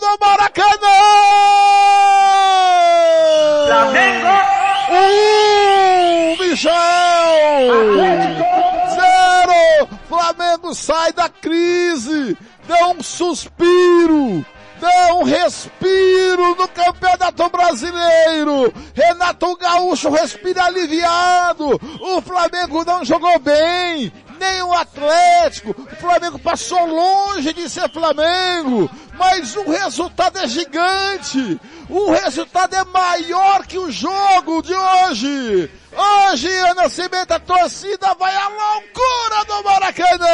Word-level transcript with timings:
do 0.00 0.18
Maracanã! 0.20 0.74
Flamengo! 3.66 4.28
Um, 4.90 6.36
Michel! 6.38 6.72
Zero! 8.94 9.88
Flamengo 10.08 10.74
sai 10.74 11.12
da 11.12 11.28
crise! 11.28 12.36
Deu 12.66 12.90
um 12.90 13.02
suspiro! 13.02 14.44
Deu 14.80 15.18
um 15.18 15.22
respiro 15.22 16.54
no 16.56 16.68
Campeonato 16.68 17.48
Brasileiro! 17.48 18.72
Renato 18.94 19.56
Gaúcho 19.56 20.10
respira 20.10 20.64
aliviado! 20.64 21.80
O 22.00 22.20
Flamengo 22.20 22.84
não 22.84 23.04
jogou 23.04 23.38
bem! 23.38 24.12
Nem 24.38 24.62
o 24.62 24.72
Atlético. 24.72 25.70
O 25.70 25.96
Flamengo 25.96 26.38
passou 26.38 26.86
longe 26.86 27.52
de 27.52 27.68
ser 27.68 27.90
Flamengo, 27.90 28.90
mas 29.14 29.56
o 29.56 29.70
resultado 29.70 30.38
é 30.38 30.46
gigante. 30.46 31.60
O 31.88 32.10
resultado 32.12 32.74
é 32.74 32.84
maior 32.84 33.66
que 33.66 33.78
o 33.78 33.90
jogo 33.90 34.62
de 34.62 34.74
hoje. 34.74 35.70
Hoje, 35.96 36.48
Ana 36.48 36.88
Cimenta, 36.88 37.36
a 37.36 37.40
torcida 37.40 38.14
vai 38.14 38.34
à 38.34 38.48
loucura 38.48 39.44
do 39.46 39.62
Maracanã. 39.64 40.24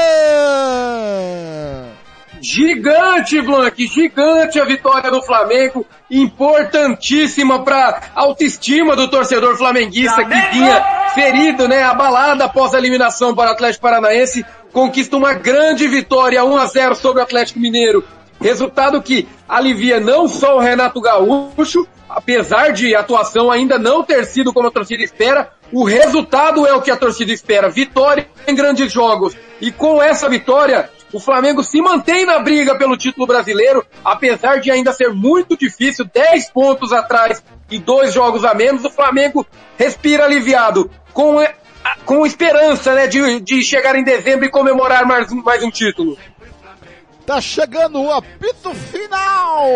Gigante, 2.40 3.40
Blank, 3.40 3.86
gigante 3.86 4.58
a 4.58 4.64
vitória 4.64 5.10
do 5.10 5.22
Flamengo, 5.22 5.86
importantíssima 6.10 7.62
para 7.62 8.10
autoestima 8.14 8.96
do 8.96 9.08
torcedor 9.08 9.56
flamenguista 9.56 10.22
Flamengo! 10.22 10.46
que 10.46 10.58
vinha 10.58 10.82
ferido, 11.14 11.68
né, 11.68 11.82
abalado 11.82 12.42
após 12.42 12.72
a 12.72 12.78
eliminação 12.78 13.34
para 13.34 13.50
o 13.50 13.52
Atlético 13.52 13.82
Paranaense, 13.82 14.44
conquista 14.72 15.16
uma 15.16 15.34
grande 15.34 15.86
vitória 15.86 16.44
1 16.44 16.56
a 16.56 16.66
0 16.66 16.94
sobre 16.94 17.20
o 17.20 17.24
Atlético 17.24 17.58
Mineiro. 17.58 18.04
Resultado 18.41 19.02
que 19.02 19.28
alivia 19.46 20.00
não 20.00 20.27
só 20.27 20.56
o 20.56 20.60
Renato 20.60 21.00
Gaúcho, 21.00 21.86
apesar 22.08 22.72
de 22.72 22.94
a 22.94 23.00
atuação 23.00 23.50
ainda 23.50 23.78
não 23.78 24.02
ter 24.02 24.25
sido 24.25 24.52
como 24.52 24.69
a 24.69 24.70
torcida 24.70 25.02
espera, 25.02 25.50
o 25.72 25.84
resultado 25.84 26.66
é 26.66 26.72
o 26.72 26.80
que 26.80 26.91
a 26.91 26.97
torcida 26.97 27.32
espera. 27.32 27.69
Vitória 27.69 28.27
em 28.47 28.54
grandes 28.54 28.91
jogos. 28.91 29.36
E 29.60 29.70
com 29.70 30.02
essa 30.02 30.28
vitória, 30.28 30.91
o 31.12 31.19
Flamengo 31.19 31.62
se 31.62 31.80
mantém 31.80 32.25
na 32.25 32.39
briga 32.39 32.77
pelo 32.77 32.97
título 32.97 33.27
brasileiro, 33.27 33.84
apesar 34.05 34.61
de 34.61 34.70
ainda 34.70 34.92
ser 34.92 35.12
muito 35.12 35.56
difícil, 35.56 36.05
10 36.05 36.50
pontos 36.50 36.92
atrás 36.92 37.42
e 37.70 37.78
dois 37.78 38.12
jogos 38.12 38.44
a 38.44 38.55
menos, 38.55 38.84
o 38.84 38.91
Flamengo 38.91 39.47
respira 39.78 40.25
aliviado, 40.25 40.91
com, 41.12 41.44
com 42.05 42.27
esperança 42.27 42.94
né, 42.94 43.06
de, 43.06 43.41
de 43.41 43.62
chegar 43.62 43.97
em 43.97 44.05
dezembro 44.05 44.44
e 44.44 44.50
comemorar 44.50 45.05
mais, 45.06 45.33
mais 45.33 45.62
um 45.62 45.70
título. 45.70 46.16
Tá 47.27 47.41
chegando 47.41 48.03
o 48.03 48.12
apito 48.12 48.72
final! 48.75 49.66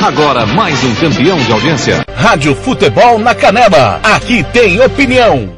Agora 0.00 0.46
mais 0.46 0.82
um 0.84 0.94
campeão 0.94 1.36
de 1.38 1.52
audiência. 1.52 2.04
Rádio 2.14 2.54
Futebol 2.54 3.18
na 3.18 3.34
Canela. 3.34 4.00
Aqui 4.02 4.44
tem 4.44 4.80
opinião. 4.80 5.57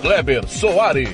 Kleber 0.00 0.48
Soares. 0.48 1.08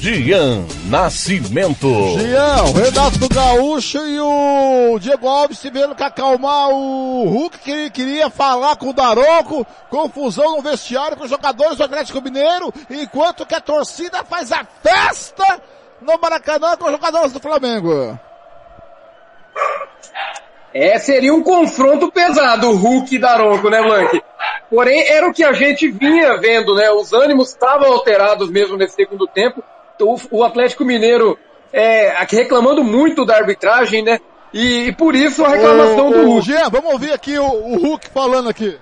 Dian 0.00 0.64
Nascimento. 0.86 2.16
Dian, 2.16 2.64
o 2.64 2.72
Renato 2.72 3.28
Gaúcho 3.28 3.98
e 3.98 4.18
o 4.18 4.98
Diego 4.98 5.28
Alves 5.28 5.60
tiveram 5.60 5.94
que 5.94 6.02
acalmar 6.02 6.70
o 6.70 7.24
Hulk 7.24 7.58
que 7.58 7.70
ele 7.70 7.90
queria 7.90 8.30
falar 8.30 8.76
com 8.76 8.88
o 8.88 8.92
Daronco, 8.94 9.66
confusão 9.90 10.56
no 10.56 10.62
vestiário 10.62 11.16
com 11.16 11.24
os 11.24 11.30
jogadores 11.30 11.76
do 11.76 11.84
Atlético 11.84 12.22
Mineiro, 12.22 12.72
enquanto 12.88 13.44
que 13.44 13.54
a 13.54 13.60
torcida 13.60 14.24
faz 14.24 14.50
a 14.52 14.64
festa 14.82 15.60
no 16.00 16.18
Maracanã 16.18 16.76
com 16.76 16.86
os 16.86 16.92
jogadores 16.92 17.32
do 17.32 17.40
Flamengo. 17.40 18.18
É, 20.72 20.98
seria 20.98 21.32
um 21.32 21.42
confronto 21.42 22.12
pesado, 22.12 22.68
o 22.68 22.76
Hulk 22.76 23.14
e 23.14 23.18
Daronco, 23.18 23.70
né, 23.70 23.82
Blank? 23.82 24.22
Porém, 24.68 25.08
era 25.08 25.26
o 25.26 25.32
que 25.32 25.42
a 25.42 25.52
gente 25.52 25.88
vinha 25.90 26.36
vendo, 26.38 26.74
né? 26.74 26.90
Os 26.90 27.12
ânimos 27.12 27.50
estavam 27.50 27.90
alterados 27.92 28.50
mesmo 28.50 28.76
nesse 28.76 28.94
segundo 28.94 29.26
tempo. 29.26 29.62
O, 30.00 30.16
o 30.30 30.44
Atlético 30.44 30.84
Mineiro 30.84 31.38
é, 31.72 32.12
reclamando 32.30 32.84
muito 32.84 33.24
da 33.24 33.36
arbitragem, 33.36 34.02
né? 34.02 34.18
E, 34.52 34.88
e 34.88 34.92
por 34.92 35.14
isso 35.14 35.44
a 35.44 35.48
reclamação 35.48 36.08
ô, 36.08 36.12
do 36.12 36.24
Hulk. 36.26 36.46
Jean, 36.46 36.68
vamos 36.70 36.92
ouvir 36.92 37.12
aqui 37.12 37.38
o, 37.38 37.44
o 37.44 37.76
Hulk 37.78 38.08
falando 38.10 38.48
aqui. 38.48 38.78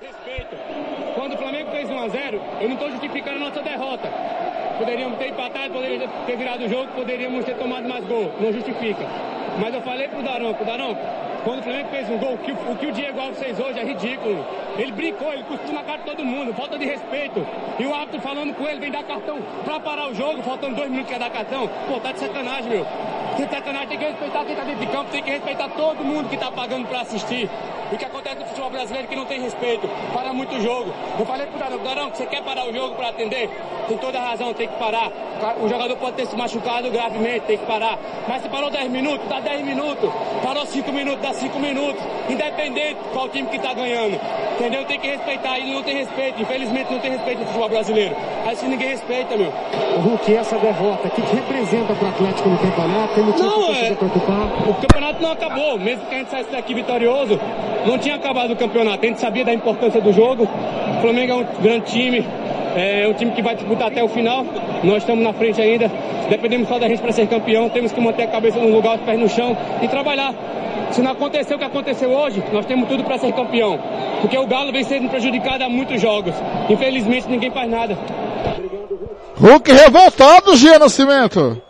Respeito. 0.00 0.56
Quando 1.14 1.34
o 1.34 1.38
Flamengo 1.38 1.70
fez 1.70 1.88
1x0, 1.88 2.40
eu 2.60 2.68
não 2.68 2.74
estou 2.74 2.90
justificando 2.90 3.36
a 3.36 3.48
nossa 3.48 3.62
derrota. 3.62 4.08
Poderíamos 4.78 5.18
ter 5.18 5.28
empatado, 5.28 5.72
poderíamos 5.72 6.10
ter 6.26 6.36
virado 6.36 6.64
o 6.64 6.68
jogo, 6.68 6.88
poderíamos 6.94 7.44
ter 7.44 7.54
tomado 7.56 7.88
mais 7.88 8.04
gol. 8.06 8.32
Não 8.40 8.52
justifica. 8.52 9.06
Mas 9.58 9.74
eu 9.74 9.82
falei 9.82 10.08
pro 10.08 10.22
Daronco, 10.22 10.64
Daronco, 10.64 11.00
quando 11.44 11.60
o 11.60 11.62
Flamengo 11.62 11.88
fez 11.88 12.10
um 12.10 12.18
gol, 12.18 12.34
o 12.34 12.38
que 12.38 12.52
o, 12.52 12.76
que 12.76 12.86
o 12.86 12.92
Diego 12.92 13.20
Alves 13.20 13.38
fez 13.38 13.58
hoje 13.58 13.78
é 13.78 13.84
ridículo. 13.84 14.44
Ele 14.76 14.92
brincou, 14.92 15.32
ele 15.32 15.42
cuspiu 15.44 15.72
na 15.72 15.82
cara 15.82 15.98
de 15.98 16.04
todo 16.04 16.24
mundo, 16.24 16.52
falta 16.54 16.78
de 16.78 16.84
respeito. 16.84 17.46
E 17.78 17.86
o 17.86 17.94
árbitro 17.94 18.20
falando 18.20 18.54
com 18.54 18.68
ele, 18.68 18.80
vem 18.80 18.90
dar 18.90 19.04
cartão 19.04 19.38
pra 19.64 19.80
parar 19.80 20.08
o 20.08 20.14
jogo, 20.14 20.42
faltando 20.42 20.76
dois 20.76 20.90
minutos 20.90 21.12
que 21.12 21.18
dar 21.18 21.30
cartão. 21.30 21.68
Pô, 21.88 21.98
tá 22.00 22.12
de 22.12 22.20
sacanagem, 22.20 22.70
meu. 22.70 22.86
Que 23.36 23.46
sacanagem, 23.46 23.88
tem 23.88 23.98
que 23.98 24.04
respeitar 24.04 24.44
quem 24.44 24.56
tá 24.56 24.64
dentro 24.64 24.86
de 24.86 24.92
campo, 24.92 25.10
tem 25.10 25.22
que 25.22 25.30
respeitar 25.30 25.68
todo 25.70 26.04
mundo 26.04 26.28
que 26.28 26.36
tá 26.36 26.50
pagando 26.50 26.86
pra 26.88 27.00
assistir. 27.00 27.48
O 27.92 27.96
que 27.96 28.04
acontece 28.04 28.36
no 28.36 28.46
futebol 28.46 28.70
brasileiro 28.70 29.06
é 29.06 29.10
que 29.10 29.16
não 29.16 29.24
tem 29.24 29.40
respeito, 29.40 29.88
para 30.12 30.32
muito 30.32 30.60
jogo. 30.60 30.92
Eu 31.18 31.26
falei 31.26 31.46
pro 31.46 31.58
Darão, 31.58 31.78
Darão, 31.78 32.10
você 32.10 32.24
quer 32.24 32.40
parar 32.42 32.68
o 32.68 32.72
jogo 32.72 32.94
para 32.94 33.08
atender? 33.08 33.50
Tem 33.88 33.98
toda 33.98 34.18
a 34.18 34.28
razão, 34.30 34.54
tem 34.54 34.68
que 34.68 34.78
parar. 34.78 35.10
O 35.60 35.68
jogador 35.68 35.96
pode 35.96 36.16
ter 36.16 36.26
se 36.26 36.36
machucado 36.36 36.88
gravemente, 36.88 37.46
tem 37.46 37.58
que 37.58 37.66
parar. 37.66 37.98
Mas 38.28 38.42
se 38.42 38.48
parou 38.48 38.70
10 38.70 38.90
minutos, 38.90 39.26
dá 39.28 39.40
10 39.40 39.64
minutos. 39.64 40.08
Parou 40.40 40.64
5 40.64 40.92
minutos, 40.92 41.20
dá 41.20 41.29
5 41.34 41.58
minutos. 41.58 42.02
Independente 42.28 42.96
qual 43.12 43.28
time 43.28 43.48
que 43.48 43.58
tá 43.58 43.74
ganhando. 43.74 44.20
Entendeu? 44.58 44.84
Tem 44.84 44.98
que 44.98 45.08
respeitar. 45.08 45.58
E 45.58 45.72
não 45.72 45.82
tem 45.82 45.96
respeito. 45.96 46.42
Infelizmente 46.42 46.92
não 46.92 46.98
tem 46.98 47.10
respeito 47.12 47.40
no 47.40 47.46
futebol 47.46 47.68
brasileiro. 47.68 48.16
Aí 48.46 48.56
se 48.56 48.66
ninguém 48.66 48.88
respeita, 48.88 49.36
meu. 49.36 49.52
O 49.96 50.00
Hulk, 50.00 50.36
essa 50.36 50.56
derrota, 50.58 51.08
o 51.08 51.10
que, 51.10 51.22
que 51.22 51.34
representa 51.34 51.94
pro 51.94 52.08
Atlético 52.08 52.48
no 52.48 52.58
campeonato? 52.58 53.20
Ele 53.20 53.32
tinha 53.32 53.48
não, 53.48 53.74
é... 53.74 53.94
preocupar? 53.94 54.68
O 54.68 54.74
campeonato 54.74 55.22
não 55.22 55.32
acabou. 55.32 55.78
Mesmo 55.78 56.06
que 56.06 56.14
a 56.14 56.18
gente 56.18 56.30
saísse 56.30 56.50
daqui 56.50 56.74
vitorioso, 56.74 57.40
não 57.86 57.98
tinha 57.98 58.16
acabado 58.16 58.52
o 58.52 58.56
campeonato. 58.56 59.04
A 59.04 59.08
gente 59.08 59.20
sabia 59.20 59.44
da 59.44 59.52
importância 59.52 60.00
do 60.00 60.12
jogo. 60.12 60.44
O 60.44 61.00
Flamengo 61.00 61.32
é 61.32 61.36
um 61.36 61.62
grande 61.62 61.86
time. 61.86 62.39
É 62.76 63.06
um 63.08 63.14
time 63.14 63.32
que 63.32 63.42
vai 63.42 63.54
disputar 63.54 63.88
até 63.88 64.02
o 64.02 64.08
final. 64.08 64.44
Nós 64.84 64.98
estamos 64.98 65.24
na 65.24 65.32
frente 65.32 65.60
ainda. 65.60 65.90
Dependemos 66.28 66.68
só 66.68 66.78
da 66.78 66.88
gente 66.88 67.02
para 67.02 67.12
ser 67.12 67.26
campeão. 67.26 67.68
Temos 67.68 67.92
que 67.92 68.00
manter 68.00 68.24
a 68.24 68.28
cabeça 68.28 68.58
no 68.58 68.68
lugar, 68.68 68.96
os 68.96 69.02
pés 69.02 69.18
no 69.18 69.28
chão 69.28 69.56
e 69.82 69.88
trabalhar. 69.88 70.34
Se 70.92 71.02
não 71.02 71.12
acontecer 71.12 71.54
o 71.54 71.58
que 71.58 71.64
aconteceu 71.64 72.10
hoje, 72.10 72.42
nós 72.52 72.66
temos 72.66 72.88
tudo 72.88 73.04
para 73.04 73.18
ser 73.18 73.32
campeão. 73.32 73.78
Porque 74.20 74.36
o 74.36 74.46
Galo 74.46 74.72
vem 74.72 74.84
sendo 74.84 75.08
prejudicado 75.08 75.64
há 75.64 75.68
muitos 75.68 76.00
jogos. 76.00 76.34
Infelizmente 76.68 77.28
ninguém 77.28 77.50
faz 77.50 77.70
nada. 77.70 77.98
Hulk 79.36 79.72
revoltado, 79.72 80.56
Gia 80.56 80.78
Nascimento. 80.78 81.60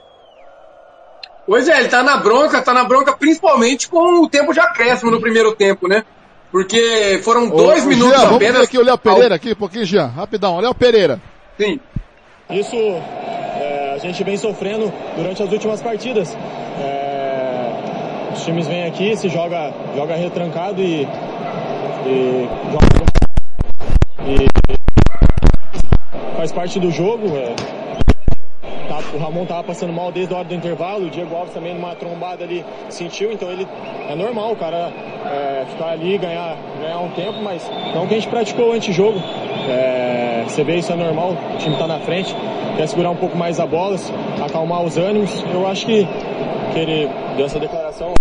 Pois 1.47 1.69
é, 1.69 1.81
ele 1.81 1.89
tá 1.89 2.03
na 2.03 2.17
bronca, 2.17 2.63
tá 2.63 2.73
na 2.73 2.85
bronca 2.85 3.13
principalmente 3.13 3.89
com 3.89 4.23
o 4.23 4.29
tempo 4.29 4.53
de 4.53 4.61
acréscimo 4.61 5.11
no 5.11 5.21
primeiro 5.21 5.55
tempo, 5.55 5.89
né? 5.89 6.05
Porque 6.51 7.21
foram 7.23 7.49
dois 7.49 7.85
Ô, 7.85 7.89
minutos 7.89 8.21
Jean, 8.21 8.35
apenas. 8.35 8.53
Vamos 8.53 8.69
aqui 8.69 8.79
o 8.79 8.85
Léo 8.85 8.99
Pereira 8.99 9.35
aqui, 9.37 9.53
um 9.53 9.57
pouquinho, 9.57 9.85
Jean. 9.85 10.07
Rapidão, 10.07 10.59
Léo 10.59 10.75
Pereira. 10.75 11.21
Sim. 11.59 11.79
Isso 12.51 12.77
é, 12.77 13.93
a 13.95 13.99
gente 13.99 14.25
vem 14.25 14.37
sofrendo 14.37 14.93
durante 15.17 15.43
as 15.43 15.53
últimas 15.53 15.81
partidas. 15.81 16.37
É, 16.81 17.71
os 18.35 18.45
times 18.45 18.67
vêm 18.67 18.85
aqui, 18.85 19.17
se 19.17 19.29
joga, 19.29 19.73
joga 19.95 20.17
retrancado 20.17 20.83
e, 20.83 21.07
e 22.07 22.49
joga 22.73 23.01
e 24.27 24.49
faz 26.37 26.51
parte 26.51 26.81
do 26.81 26.91
jogo. 26.91 27.29
É, 27.37 27.55
o 29.15 29.19
Ramon 29.19 29.47
tava 29.47 29.65
passando 29.65 29.93
mal 29.93 30.13
desde 30.13 30.33
a 30.35 30.39
hora 30.39 30.49
do 30.49 30.55
intervalo, 30.55 31.07
o 31.07 31.11
Diego 31.11 31.35
Alves 31.35 31.53
também 31.53 31.75
numa 31.75 31.95
trombada 31.95 32.45
ali 32.45 32.65
sentiu, 32.89 33.33
então 33.33 33.51
ele 33.51 33.67
é 34.09 34.15
normal 34.15 34.53
o 34.53 34.57
cara 34.57 34.93
é, 35.27 35.65
ficar 35.71 35.91
ali 35.91 36.19
ganhar, 36.19 36.57
ganhar 36.81 36.99
um 37.01 37.11
tempo, 37.11 37.41
mas 37.43 37.69
não 37.95 38.07
que 38.07 38.15
a 38.15 38.19
gente 38.19 38.29
praticou 38.29 38.71
o 38.71 38.73
antijogo. 38.73 39.19
É, 39.69 40.45
você 40.47 40.65
vê 40.65 40.77
isso 40.77 40.93
é 40.93 40.97
normal, 40.97 41.37
o 41.55 41.59
time 41.59 41.77
tá 41.77 41.87
na 41.87 42.01
frente, 42.01 42.35
quer 42.77 42.87
segurar 42.87 43.11
um 43.11 43.17
pouco 43.17 43.37
mais 43.37 43.61
a 43.61 43.67
bola, 43.67 43.97
acalmar 44.45 44.83
os 44.83 44.97
ânimos. 44.97 45.45
Eu 45.53 45.67
acho 45.67 45.87
que, 45.87 46.07
que 46.73 46.79
ele 46.79 47.09
deu 47.37 47.47
essa 47.47 47.59
declaração. 47.59 48.15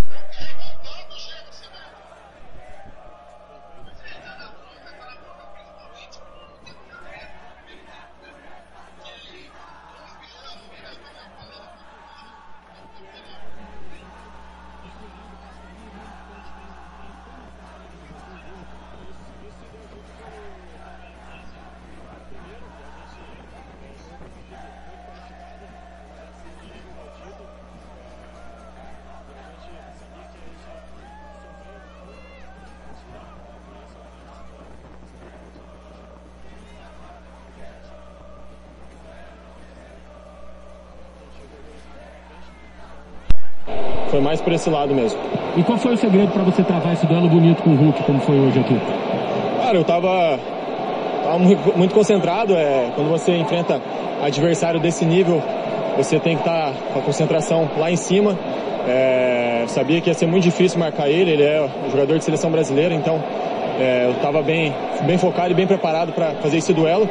Foi 44.09 44.19
mais 44.19 44.41
por 44.41 44.51
esse 44.53 44.69
lado 44.69 44.93
mesmo. 44.93 45.19
E 45.55 45.63
qual 45.63 45.77
foi 45.77 45.93
o 45.93 45.97
segredo 45.97 46.31
para 46.31 46.43
você 46.43 46.63
travar 46.63 46.93
esse 46.93 47.05
duelo 47.05 47.29
bonito 47.29 47.61
com 47.61 47.71
o 47.71 47.75
Hulk, 47.75 48.03
como 48.03 48.19
foi 48.21 48.39
hoje 48.39 48.59
aqui? 48.59 48.79
Cara, 49.61 49.77
eu 49.77 49.83
tava, 49.83 50.39
tava 51.23 51.37
muito, 51.37 51.93
concentrado. 51.93 52.55
É, 52.55 52.91
quando 52.95 53.09
você 53.09 53.35
enfrenta 53.35 53.81
adversário 54.21 54.79
desse 54.79 55.05
nível, 55.05 55.41
você 55.95 56.19
tem 56.19 56.35
que 56.35 56.41
estar 56.41 56.71
tá 56.71 56.73
com 56.93 56.99
a 56.99 57.01
concentração 57.03 57.69
lá 57.77 57.91
em 57.91 57.95
cima. 57.95 58.37
É, 58.87 59.65
sabia 59.67 60.01
que 60.01 60.09
ia 60.09 60.13
ser 60.13 60.25
muito 60.25 60.43
difícil 60.43 60.79
marcar 60.79 61.07
ele, 61.09 61.31
ele 61.31 61.43
é 61.43 61.69
um 61.85 61.91
jogador 61.91 62.17
de 62.17 62.23
seleção 62.23 62.49
brasileira, 62.49 62.95
então 62.95 63.21
é, 63.79 64.05
eu 64.05 64.11
estava 64.11 64.41
bem, 64.41 64.73
bem 65.03 65.17
focado 65.17 65.51
e 65.51 65.53
bem 65.53 65.67
preparado 65.67 66.11
para 66.13 66.31
fazer 66.35 66.57
esse 66.57 66.73
duelo. 66.73 67.07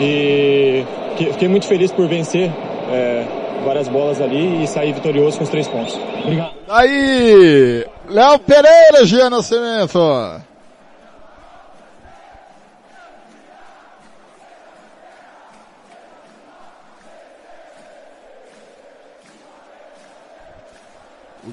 E 0.00 0.84
fiquei 1.16 1.48
muito 1.48 1.66
feliz 1.66 1.92
por 1.92 2.06
vencer 2.06 2.50
é, 2.90 3.24
várias 3.64 3.88
bolas 3.88 4.20
ali 4.20 4.62
e 4.62 4.66
sair 4.66 4.92
vitorioso 4.92 5.36
com 5.36 5.44
os 5.44 5.50
três 5.50 5.68
pontos. 5.68 5.98
Obrigado. 6.22 6.54
Aí, 6.68 7.86
Léo 8.08 8.38
Pereira, 8.40 9.04
Jean 9.04 9.30
Nascimento. 9.30 9.98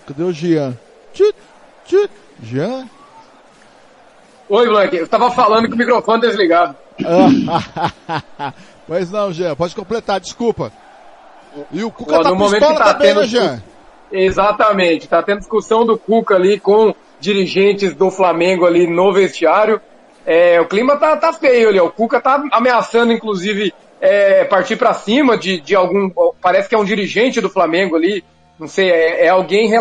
Cadê 0.05 0.23
o 0.23 0.31
Jean? 0.31 0.77
Tchut? 1.13 1.35
Oi, 4.49 4.67
Blank. 4.67 4.95
Eu 4.95 5.07
tava 5.07 5.29
falando 5.31 5.67
com 5.67 5.75
o 5.75 5.77
microfone 5.77 6.21
desligado. 6.21 6.75
Mas 8.87 9.11
não, 9.11 9.33
Jean, 9.33 9.55
pode 9.55 9.75
completar, 9.75 10.19
desculpa. 10.19 10.71
E 11.71 11.83
o 11.83 11.91
Cuca 11.91 12.19
Ó, 12.19 12.23
tá 12.23 12.29
no 12.29 12.35
momento 12.35 12.65
que 12.65 12.73
tá 12.75 12.93
também, 12.93 13.07
tendo 13.09 13.21
né, 13.21 13.27
Jean? 13.27 13.63
Exatamente, 14.12 15.07
tá 15.07 15.21
tendo 15.21 15.39
discussão 15.39 15.86
do 15.86 15.98
Cuca 15.98 16.36
ali 16.36 16.59
com 16.59 16.95
dirigentes 17.19 17.94
do 17.94 18.09
Flamengo 18.09 18.65
ali 18.65 18.88
no 18.88 19.12
vestiário. 19.12 19.81
É, 20.25 20.59
o 20.59 20.68
clima 20.68 20.98
tá, 20.98 21.15
tá 21.18 21.33
feio 21.33 21.69
ali, 21.69 21.80
o 21.80 21.92
Cuca 21.92 22.19
tá 22.19 22.44
ameaçando 22.51 23.13
inclusive 23.13 23.74
é, 24.00 24.44
partir 24.45 24.75
para 24.75 24.94
cima 24.94 25.38
de, 25.38 25.59
de 25.59 25.75
algum, 25.75 26.09
parece 26.42 26.69
que 26.69 26.75
é 26.75 26.77
um 26.77 26.86
dirigente 26.86 27.42
do 27.42 27.50
Flamengo 27.50 27.95
ali, 27.95 28.24
não 28.59 28.68
sei, 28.68 28.89
é, 28.89 29.25
é 29.25 29.30
alguém, 29.30 29.71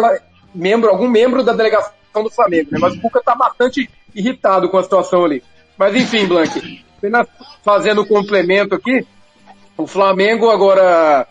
membro, 0.55 0.89
algum 0.89 1.09
membro 1.09 1.43
da 1.43 1.53
delegação 1.53 1.93
do 2.15 2.31
Flamengo, 2.31 2.71
né? 2.73 2.79
mas 2.81 2.95
o 2.95 3.01
Cuca 3.01 3.21
tá 3.23 3.35
bastante 3.35 3.91
irritado 4.15 4.69
com 4.69 4.79
a 4.79 4.83
situação 4.83 5.25
ali. 5.25 5.43
Mas 5.77 5.95
enfim, 5.95 6.27
Blank, 6.27 6.83
apenas 6.97 7.27
fazendo 7.63 8.03
um 8.03 8.07
complemento 8.07 8.75
aqui, 8.75 9.07
o 9.77 9.87
Flamengo 9.87 10.49
agora 10.49 11.27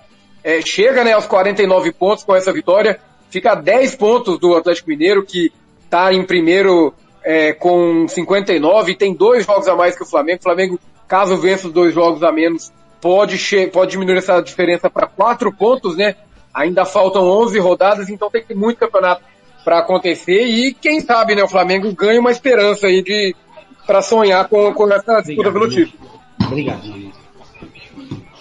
é, 0.45 0.61
chega 0.61 1.03
né, 1.03 1.13
aos 1.13 1.25
49 1.25 1.91
pontos 1.91 2.23
com 2.23 2.35
essa 2.35 2.53
vitória, 2.53 2.99
fica 3.31 3.53
a 3.53 3.55
10 3.55 3.95
pontos 3.95 4.37
do 4.37 4.55
Atlético 4.55 4.89
Mineiro, 4.89 5.25
que 5.25 5.51
está 5.83 6.13
em 6.13 6.23
primeiro 6.23 6.93
é, 7.23 7.51
com 7.51 8.07
59 8.07 8.91
e 8.91 8.95
tem 8.95 9.15
dois 9.15 9.43
jogos 9.43 9.67
a 9.67 9.75
mais 9.75 9.95
que 9.95 10.03
o 10.03 10.05
Flamengo. 10.05 10.39
O 10.39 10.43
Flamengo, 10.43 10.79
caso 11.07 11.35
vença 11.35 11.65
os 11.65 11.73
dois 11.73 11.95
jogos 11.95 12.21
a 12.21 12.31
menos, 12.31 12.71
pode, 13.01 13.39
pode 13.73 13.91
diminuir 13.91 14.19
essa 14.19 14.39
diferença 14.39 14.87
para 14.87 15.07
4 15.07 15.51
pontos, 15.51 15.97
né? 15.97 16.15
Ainda 16.53 16.85
faltam 16.85 17.23
11 17.23 17.57
rodadas, 17.57 18.07
então 18.07 18.29
tem 18.29 18.45
muito 18.53 18.77
campeonato 18.77 19.23
para 19.63 19.79
acontecer 19.79 20.45
e 20.45 20.75
quem 20.75 21.01
sabe, 21.01 21.33
né, 21.33 21.43
o 21.43 21.47
Flamengo 21.47 21.91
ganha 21.91 22.19
uma 22.19 22.31
esperança 22.31 22.85
aí 22.85 23.01
de 23.01 23.35
para 23.87 24.03
sonhar 24.03 24.47
com, 24.47 24.71
com 24.73 24.93
essa 24.93 25.21
disputa 25.21 25.51
pelo 25.51 25.67
título. 25.67 25.97
Obrigado. 26.45 26.83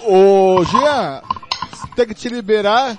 Ô, 0.06 0.62
Jean, 0.64 1.22
tem 1.94 2.06
que 2.06 2.14
te 2.14 2.28
liberar. 2.28 2.98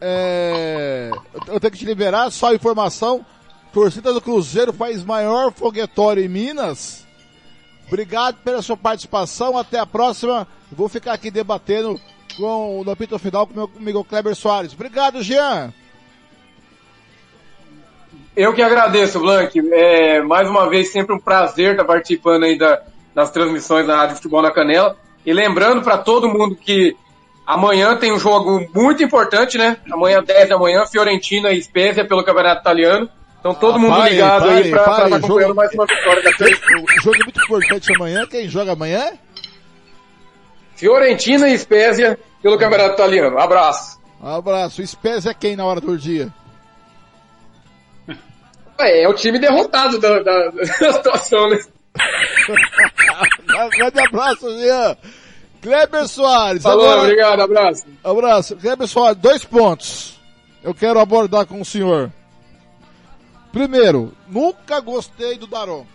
É, 0.00 1.10
eu 1.48 1.58
tenho 1.60 1.70
que 1.72 1.78
te 1.78 1.84
liberar, 1.86 2.30
só 2.30 2.52
informação. 2.52 3.24
Torcida 3.72 4.12
do 4.12 4.20
Cruzeiro 4.20 4.72
faz 4.72 5.02
maior 5.02 5.52
foguetório 5.52 6.22
em 6.24 6.28
Minas. 6.28 7.04
Obrigado 7.88 8.36
pela 8.44 8.62
sua 8.62 8.76
participação. 8.76 9.58
Até 9.58 9.78
a 9.78 9.86
próxima. 9.86 10.46
Vou 10.70 10.88
ficar 10.88 11.12
aqui 11.12 11.30
debatendo 11.30 12.00
com 12.36 12.82
no 12.84 12.90
apito 12.90 13.18
final 13.18 13.46
com 13.46 13.52
o 13.52 13.56
meu 13.56 13.70
amigo 13.76 14.04
Kleber 14.04 14.34
Soares. 14.34 14.72
Obrigado, 14.72 15.22
Jean. 15.22 15.72
Eu 18.36 18.52
que 18.52 18.62
agradeço, 18.62 19.20
Blank. 19.20 19.60
É, 19.72 20.20
mais 20.22 20.48
uma 20.48 20.68
vez, 20.68 20.90
sempre 20.90 21.14
um 21.14 21.20
prazer 21.20 21.72
estar 21.72 21.84
participando 21.84 22.44
aí 22.44 22.58
da- 22.58 22.82
das 23.14 23.30
transmissões 23.30 23.86
da 23.86 23.96
Rádio 23.96 24.16
Futebol 24.16 24.42
na 24.42 24.50
Canela. 24.50 24.96
E 25.24 25.32
lembrando 25.32 25.82
para 25.82 25.98
todo 25.98 26.28
mundo 26.28 26.56
que 26.56 26.96
amanhã 27.46 27.96
tem 27.96 28.12
um 28.12 28.18
jogo 28.18 28.66
muito 28.74 29.02
importante, 29.02 29.56
né? 29.58 29.76
Amanhã, 29.90 30.22
10 30.22 30.48
da 30.48 30.58
manhã, 30.58 30.84
Fiorentina 30.86 31.50
e 31.52 31.62
Spezia 31.62 32.04
pelo 32.06 32.24
Campeonato 32.24 32.60
Italiano. 32.60 33.08
Então 33.40 33.54
todo 33.54 33.74
Ah, 33.76 33.78
mundo 33.78 33.94
pare, 33.96 34.10
ligado 34.12 34.40
pare, 34.46 34.54
aí 34.54 34.70
pare, 34.70 34.80
estar 34.80 34.92
acompanhando 35.16 35.26
jogo- 35.42 35.54
mais 35.54 35.74
uma 35.74 35.84
vitória 35.86 36.22
da 36.22 36.30
O 36.32 37.02
jogo 37.02 37.16
é 37.16 37.24
muito 37.24 37.42
importante 37.44 37.94
amanhã. 37.94 38.26
Quem 38.26 38.48
joga 38.48 38.72
amanhã? 38.72 39.12
Fiorentina 40.76 41.48
e 41.48 41.58
Spezia 41.58 42.18
pelo 42.42 42.58
Campeonato 42.58 42.94
Italiano. 42.94 43.38
Abraço. 43.38 44.00
Abraço. 44.22 44.86
Spezia 44.86 45.30
é 45.32 45.34
quem 45.34 45.56
na 45.56 45.64
hora 45.66 45.80
do 45.80 45.96
dia? 45.98 46.32
É, 48.78 49.02
é 49.04 49.08
o 49.08 49.14
time 49.14 49.38
derrotado 49.38 49.98
da, 50.00 50.20
da- 50.20 50.48
da 50.50 50.64
situação, 50.92 51.48
né? 51.50 51.58
Grande 53.76 54.00
abraço, 54.00 54.50
Jean. 54.58 54.96
Kleber 55.64 56.06
Soares. 56.06 56.62
Falou, 56.62 56.84
agora- 56.84 57.00
obrigado, 57.04 57.40
abraço. 57.40 57.86
Abraço. 58.04 58.56
Kleber 58.56 58.86
Soares, 58.86 59.18
dois 59.18 59.44
pontos. 59.46 60.20
Eu 60.62 60.74
quero 60.74 61.00
abordar 61.00 61.46
com 61.46 61.58
o 61.58 61.64
senhor. 61.64 62.12
Primeiro, 63.50 64.12
nunca 64.28 64.78
gostei 64.80 65.38
do 65.38 65.46
Daron. 65.46 65.86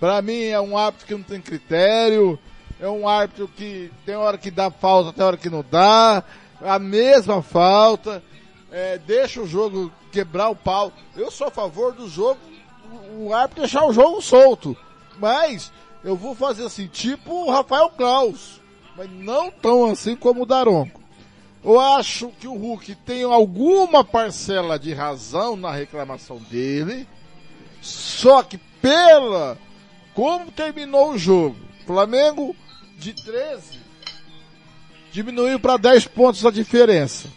Pra 0.00 0.20
mim 0.20 0.42
é 0.44 0.60
um 0.60 0.76
árbitro 0.76 1.06
que 1.06 1.14
não 1.14 1.22
tem 1.22 1.40
critério, 1.40 2.36
é 2.80 2.88
um 2.88 3.06
árbitro 3.06 3.46
que 3.46 3.92
tem 4.04 4.16
hora 4.16 4.38
que 4.38 4.50
dá 4.50 4.70
falta, 4.70 5.12
tem 5.12 5.24
hora 5.24 5.36
que 5.36 5.50
não 5.50 5.64
dá, 5.70 6.24
a 6.62 6.78
mesma 6.78 7.42
falta, 7.42 8.22
é, 8.72 8.98
deixa 8.98 9.40
o 9.40 9.46
jogo 9.46 9.92
quebrar 10.10 10.48
o 10.48 10.56
pau. 10.56 10.90
Eu 11.14 11.30
sou 11.30 11.46
a 11.48 11.50
favor 11.50 11.92
do 11.92 12.08
jogo, 12.08 12.40
o, 13.12 13.26
o 13.26 13.34
árbitro 13.34 13.62
deixar 13.62 13.84
o 13.84 13.92
jogo 13.92 14.20
solto. 14.22 14.74
Mas 15.18 15.70
eu 16.02 16.16
vou 16.16 16.34
fazer 16.34 16.64
assim, 16.64 16.86
tipo 16.86 17.32
o 17.32 17.50
Rafael 17.50 17.90
Klaus, 17.90 18.60
mas 18.96 19.10
não 19.10 19.50
tão 19.50 19.90
assim 19.90 20.16
como 20.16 20.42
o 20.42 20.46
Daronco. 20.46 21.00
Eu 21.62 21.78
acho 21.78 22.28
que 22.40 22.48
o 22.48 22.54
Hulk 22.54 22.94
tem 22.96 23.22
alguma 23.22 24.02
parcela 24.02 24.78
de 24.78 24.94
razão 24.94 25.56
na 25.56 25.70
reclamação 25.70 26.38
dele, 26.38 27.06
só 27.82 28.42
que 28.42 28.56
pela 28.56 29.58
como 30.14 30.50
terminou 30.50 31.12
o 31.12 31.18
jogo, 31.18 31.56
Flamengo 31.86 32.56
de 32.98 33.12
13 33.12 33.80
diminuiu 35.12 35.58
para 35.58 35.76
10 35.76 36.06
pontos 36.06 36.44
a 36.46 36.50
diferença. 36.50 37.28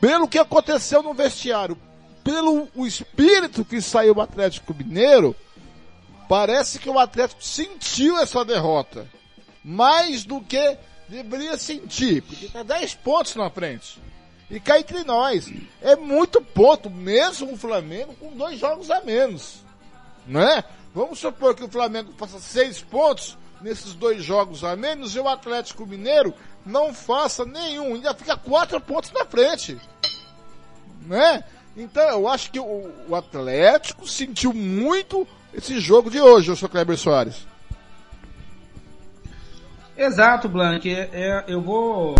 Pelo 0.00 0.26
que 0.26 0.38
aconteceu 0.38 1.02
no 1.02 1.14
vestiário, 1.14 1.76
pelo 2.24 2.68
o 2.74 2.86
espírito 2.86 3.64
que 3.64 3.80
saiu 3.80 4.16
o 4.16 4.20
Atlético 4.20 4.74
Mineiro, 4.74 5.36
parece 6.28 6.78
que 6.78 6.88
o 6.88 6.98
Atlético 6.98 7.42
sentiu 7.42 8.18
essa 8.18 8.44
derrota. 8.44 9.06
Mais 9.64 10.24
do 10.24 10.40
que 10.40 10.76
deveria 11.08 11.56
sentir, 11.56 12.22
porque 12.22 12.48
tá 12.48 12.62
10 12.62 12.94
pontos 12.96 13.36
na 13.36 13.50
frente. 13.50 14.00
E 14.50 14.60
cá 14.60 14.78
entre 14.78 15.04
nós, 15.04 15.50
é 15.80 15.96
muito 15.96 16.42
ponto, 16.42 16.90
mesmo 16.90 17.52
o 17.52 17.56
Flamengo 17.56 18.14
com 18.14 18.36
dois 18.36 18.58
jogos 18.58 18.90
a 18.90 19.00
menos. 19.00 19.62
Não 20.26 20.40
é? 20.40 20.64
Vamos 20.94 21.18
supor 21.18 21.54
que 21.54 21.64
o 21.64 21.70
Flamengo 21.70 22.12
faça 22.18 22.38
seis 22.38 22.80
pontos 22.80 23.38
nesses 23.62 23.94
dois 23.94 24.22
jogos 24.22 24.62
a 24.64 24.76
menos 24.76 25.14
e 25.14 25.20
o 25.20 25.28
Atlético 25.28 25.86
Mineiro 25.86 26.34
não 26.66 26.92
faça 26.92 27.44
nenhum, 27.44 27.94
ainda 27.94 28.14
fica 28.14 28.36
quatro 28.36 28.80
pontos 28.80 29.10
na 29.12 29.24
frente. 29.24 29.78
Né? 31.06 31.42
Então 31.76 32.02
eu 32.10 32.28
acho 32.28 32.50
que 32.50 32.60
o, 32.60 32.92
o 33.08 33.14
Atlético 33.14 34.06
sentiu 34.06 34.52
muito 34.52 35.26
esse 35.54 35.78
jogo 35.80 36.10
de 36.10 36.20
hoje, 36.20 36.50
o 36.50 36.56
seu 36.56 36.68
Kleber 36.68 36.96
Soares. 36.96 37.46
Exato, 39.96 40.48
Blank. 40.48 40.90
É, 40.90 41.10
é, 41.12 41.44
eu 41.46 41.60
vou 41.60 42.14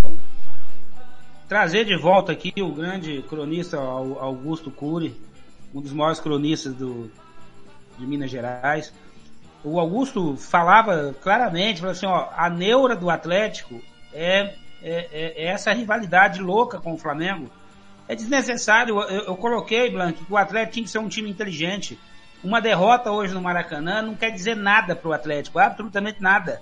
trazer 1.48 1.84
de 1.84 1.96
volta 1.96 2.32
aqui 2.32 2.52
o 2.62 2.72
grande 2.72 3.22
cronista 3.28 3.78
Augusto 3.78 4.70
Cury, 4.70 5.14
um 5.74 5.80
dos 5.80 5.92
maiores 5.92 6.20
cronistas 6.20 6.74
do, 6.74 7.10
de 7.98 8.06
Minas 8.06 8.30
Gerais. 8.30 8.92
O 9.64 9.78
Augusto 9.78 10.36
falava 10.36 11.14
claramente, 11.22 11.84
assim, 11.86 12.06
ó, 12.06 12.28
a 12.36 12.50
neura 12.50 12.96
do 12.96 13.08
Atlético 13.08 13.80
é, 14.12 14.54
é, 14.82 15.08
é, 15.12 15.44
é 15.44 15.46
essa 15.46 15.72
rivalidade 15.72 16.40
louca 16.40 16.78
com 16.78 16.94
o 16.94 16.98
Flamengo. 16.98 17.50
É 18.08 18.14
desnecessário. 18.14 19.00
Eu, 19.00 19.24
eu 19.24 19.36
coloquei, 19.36 19.90
Blank, 19.90 20.24
que 20.24 20.32
o 20.32 20.36
Atlético 20.36 20.72
tinha 20.74 20.84
que 20.84 20.90
ser 20.90 20.98
um 20.98 21.08
time 21.08 21.30
inteligente. 21.30 21.98
Uma 22.42 22.60
derrota 22.60 23.10
hoje 23.10 23.32
no 23.32 23.40
Maracanã 23.40 24.02
não 24.02 24.14
quer 24.14 24.30
dizer 24.30 24.56
nada 24.56 24.96
para 24.96 25.08
o 25.08 25.12
Atlético, 25.12 25.58
absolutamente 25.58 26.20
nada. 26.20 26.60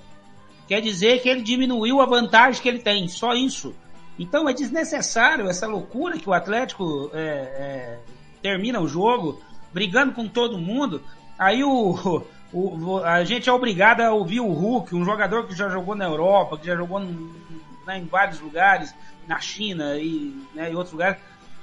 Quer 0.69 0.81
dizer 0.81 1.23
que 1.23 1.29
ele 1.29 1.43
diminuiu 1.43 2.01
a 2.01 2.07
vantagem 2.07 2.61
que 2.63 2.69
ele 2.69 2.81
tem, 2.81 3.09
só 3.09 3.33
isso. 3.33 3.75
Então 4.19 4.49
é 4.49 4.53
desnecessário 4.53 5.49
essa 5.49 5.67
loucura 5.67 6.19
que 6.19 6.29
o 6.29 6.35
Atlético 6.35 7.11
é, 7.15 7.19
é, 7.19 7.99
termina 8.43 8.79
o 8.79 8.87
jogo 8.87 9.41
brigando 9.73 10.13
com 10.13 10.29
todo 10.29 10.59
mundo. 10.59 11.03
Aí 11.39 11.65
o, 11.65 12.23
o, 12.53 12.99
a 12.99 13.25
gente 13.25 13.49
é 13.49 13.53
obrigado 13.53 14.03
a 14.03 14.13
ouvir 14.13 14.41
o 14.41 14.53
Hulk, 14.53 14.95
um 14.95 15.05
jogador 15.05 15.47
que 15.47 15.57
já 15.57 15.71
jogou 15.71 15.95
na 15.95 16.05
Europa, 16.05 16.59
que 16.59 16.67
já 16.67 16.77
jogou 16.77 17.01
né, 17.01 17.99
em 17.99 18.05
vários 18.05 18.39
lugares, 18.41 18.95
na 19.27 19.41
China 19.41 19.97
e 19.97 20.37
né, 20.55 20.71
em 20.71 20.75
outros 20.75 20.93
lugares, 20.93 21.19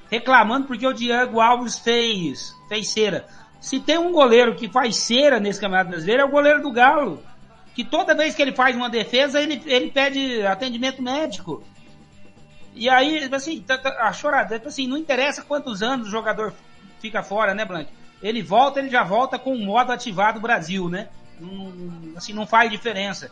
reclamando 0.10 0.68
porque 0.68 0.88
o 0.88 0.94
Diego 0.94 1.40
Alves 1.40 1.78
fez, 1.78 2.56
fez 2.68 2.90
cera. 2.90 3.28
Se 3.60 3.80
tem 3.80 3.98
um 3.98 4.12
goleiro 4.12 4.56
que 4.56 4.70
faz 4.70 4.96
cera 4.98 5.40
nesse 5.40 5.60
Campeonato 5.60 5.90
Brasileiro, 5.90 6.22
é 6.22 6.26
o 6.26 6.30
goleiro 6.30 6.62
do 6.62 6.72
Galo 6.72 7.24
que 7.78 7.84
toda 7.84 8.16
vez 8.16 8.34
que 8.34 8.42
ele 8.42 8.54
faz 8.54 8.76
uma 8.76 8.90
defesa, 8.90 9.40
ele, 9.40 9.62
ele 9.68 9.92
pede 9.92 10.42
atendimento 10.42 11.00
médico. 11.00 11.64
E 12.74 12.90
aí, 12.90 13.30
assim, 13.32 13.62
tá, 13.62 13.78
tá, 13.78 13.90
a 14.02 14.12
chorada, 14.12 14.60
assim, 14.66 14.88
não 14.88 14.98
interessa 14.98 15.44
quantos 15.44 15.84
anos 15.84 16.08
o 16.08 16.10
jogador 16.10 16.56
fica 17.00 17.22
fora, 17.22 17.54
né, 17.54 17.64
Blank? 17.66 17.88
Ele 18.20 18.42
volta, 18.42 18.80
ele 18.80 18.90
já 18.90 19.04
volta 19.04 19.38
com 19.38 19.54
o 19.54 19.64
modo 19.64 19.92
ativado 19.92 20.40
Brasil, 20.40 20.90
né? 20.90 21.10
Assim, 22.16 22.34
não 22.34 22.48
faz 22.48 22.72
diferença. 22.72 23.30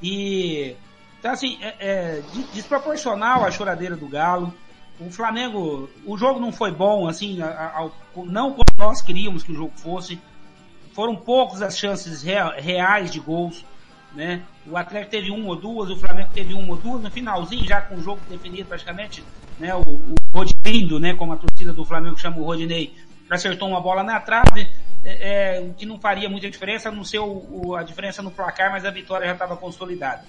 E, 0.00 0.76
então, 1.18 1.32
assim, 1.32 1.58
é, 1.60 1.74
é 1.80 2.22
desproporcional 2.52 3.44
a 3.44 3.50
choradeira 3.50 3.96
do 3.96 4.06
Galo. 4.06 4.54
O 5.00 5.10
Flamengo, 5.10 5.90
o 6.06 6.16
jogo 6.16 6.38
não 6.38 6.52
foi 6.52 6.70
bom, 6.70 7.08
assim, 7.08 7.42
ao, 7.42 7.92
não 8.14 8.52
nós 8.80 9.00
queríamos 9.00 9.44
que 9.44 9.52
o 9.52 9.54
jogo 9.54 9.72
fosse. 9.76 10.20
Foram 10.92 11.14
poucas 11.14 11.62
as 11.62 11.78
chances 11.78 12.22
reais 12.22 13.10
de 13.12 13.20
gols 13.20 13.64
né? 14.12 14.42
O 14.66 14.76
Atlético 14.76 15.10
teve 15.10 15.30
uma 15.30 15.48
ou 15.48 15.56
duas, 15.56 15.90
o 15.90 15.96
Flamengo 15.96 16.30
teve 16.32 16.54
uma 16.54 16.70
ou 16.70 16.76
duas, 16.76 17.02
no 17.02 17.10
finalzinho, 17.10 17.64
já 17.64 17.80
com 17.80 17.96
o 17.96 18.02
jogo 18.02 18.20
definido 18.28 18.68
praticamente, 18.68 19.22
né? 19.58 19.74
O, 19.74 19.80
o 19.80 20.14
Rodindo, 20.34 20.98
né? 20.98 21.14
Como 21.14 21.32
a 21.32 21.36
torcida 21.36 21.72
do 21.72 21.84
Flamengo 21.84 22.18
chama 22.18 22.38
o 22.38 22.44
Rodinei, 22.44 22.94
acertou 23.28 23.68
uma 23.68 23.80
bola 23.80 24.02
na 24.02 24.20
trave, 24.20 24.68
é, 25.04 25.58
é, 25.58 25.70
que 25.76 25.86
não 25.86 25.98
faria 25.98 26.28
muita 26.28 26.50
diferença, 26.50 26.90
não 26.90 27.04
ser 27.04 27.20
o, 27.20 27.46
o, 27.50 27.76
a 27.76 27.82
diferença 27.82 28.22
no 28.22 28.30
placar, 28.30 28.70
mas 28.70 28.84
a 28.84 28.90
vitória 28.90 29.26
já 29.26 29.32
estava 29.32 29.56
consolidada. 29.56 30.24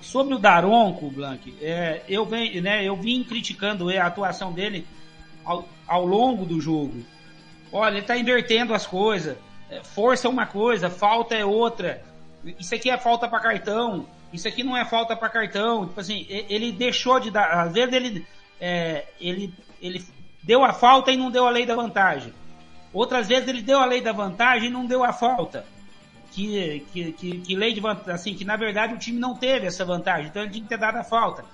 Sobre 0.00 0.34
o 0.34 0.38
Daronco, 0.38 1.10
Blank, 1.10 1.54
é, 1.60 2.02
eu, 2.08 2.26
vem, 2.26 2.60
né, 2.60 2.84
eu 2.84 2.96
vim 2.96 3.24
criticando 3.24 3.88
a 3.88 4.06
atuação 4.06 4.52
dele 4.52 4.86
ao, 5.44 5.66
ao 5.86 6.04
longo 6.04 6.44
do 6.44 6.60
jogo. 6.60 7.02
Olha, 7.72 7.92
ele 7.92 8.00
está 8.00 8.16
invertendo 8.16 8.74
as 8.74 8.86
coisas. 8.86 9.36
É, 9.70 9.82
força 9.82 10.28
é 10.28 10.30
uma 10.30 10.46
coisa, 10.46 10.88
falta 10.88 11.34
é 11.34 11.44
outra 11.44 12.02
isso 12.58 12.74
aqui 12.74 12.90
é 12.90 12.96
falta 12.96 13.28
para 13.28 13.40
cartão, 13.40 14.06
isso 14.32 14.46
aqui 14.46 14.62
não 14.62 14.76
é 14.76 14.84
falta 14.84 15.16
para 15.16 15.28
cartão. 15.28 15.86
Tipo 15.86 16.00
assim, 16.00 16.26
ele 16.28 16.70
deixou 16.72 17.18
de 17.18 17.30
dar, 17.30 17.46
às 17.50 17.72
vezes 17.72 17.92
ele, 17.92 18.26
é, 18.60 19.04
ele, 19.20 19.52
ele 19.80 20.04
deu 20.42 20.64
a 20.64 20.72
falta 20.72 21.10
e 21.10 21.16
não 21.16 21.30
deu 21.30 21.46
a 21.46 21.50
lei 21.50 21.66
da 21.66 21.74
vantagem. 21.74 22.32
Outras 22.92 23.26
vezes 23.26 23.48
ele 23.48 23.62
deu 23.62 23.78
a 23.78 23.84
lei 23.84 24.00
da 24.00 24.12
vantagem 24.12 24.68
e 24.68 24.72
não 24.72 24.86
deu 24.86 25.02
a 25.02 25.12
falta. 25.12 25.64
Que, 26.30 26.84
que, 26.92 27.12
que, 27.12 27.38
que 27.40 27.56
lei 27.56 27.72
de 27.72 27.80
vantagem, 27.80 28.12
assim, 28.12 28.34
que 28.34 28.44
na 28.44 28.56
verdade 28.56 28.94
o 28.94 28.98
time 28.98 29.18
não 29.18 29.34
teve 29.34 29.66
essa 29.66 29.84
vantagem, 29.84 30.26
então 30.26 30.42
ele 30.42 30.50
tinha 30.50 30.62
que 30.62 30.68
ter 30.68 30.78
dado 30.78 30.96
a 30.96 31.04
falta. 31.04 31.44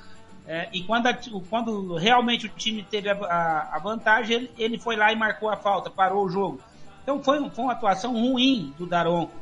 É, 0.47 0.69
e 0.73 0.83
quando, 0.83 1.07
a, 1.07 1.17
quando 1.49 1.95
realmente 1.97 2.47
o 2.47 2.49
time 2.49 2.83
teve 2.83 3.09
a, 3.09 3.15
a, 3.15 3.77
a 3.77 3.79
vantagem, 3.79 4.37
ele, 4.37 4.51
ele, 4.59 4.79
foi 4.79 4.97
lá 4.97 5.13
e 5.13 5.17
marcou 5.17 5.49
a 5.49 5.57
falta, 5.57 5.89
parou 5.89 6.25
o 6.25 6.29
jogo. 6.29 6.61
Então 7.03 7.23
foi, 7.23 7.49
foi 7.51 7.65
uma 7.65 7.73
atuação 7.73 8.13
ruim 8.13 8.75
do 8.77 8.87
Daronco, 8.87 9.33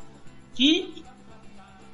que 0.55 1.05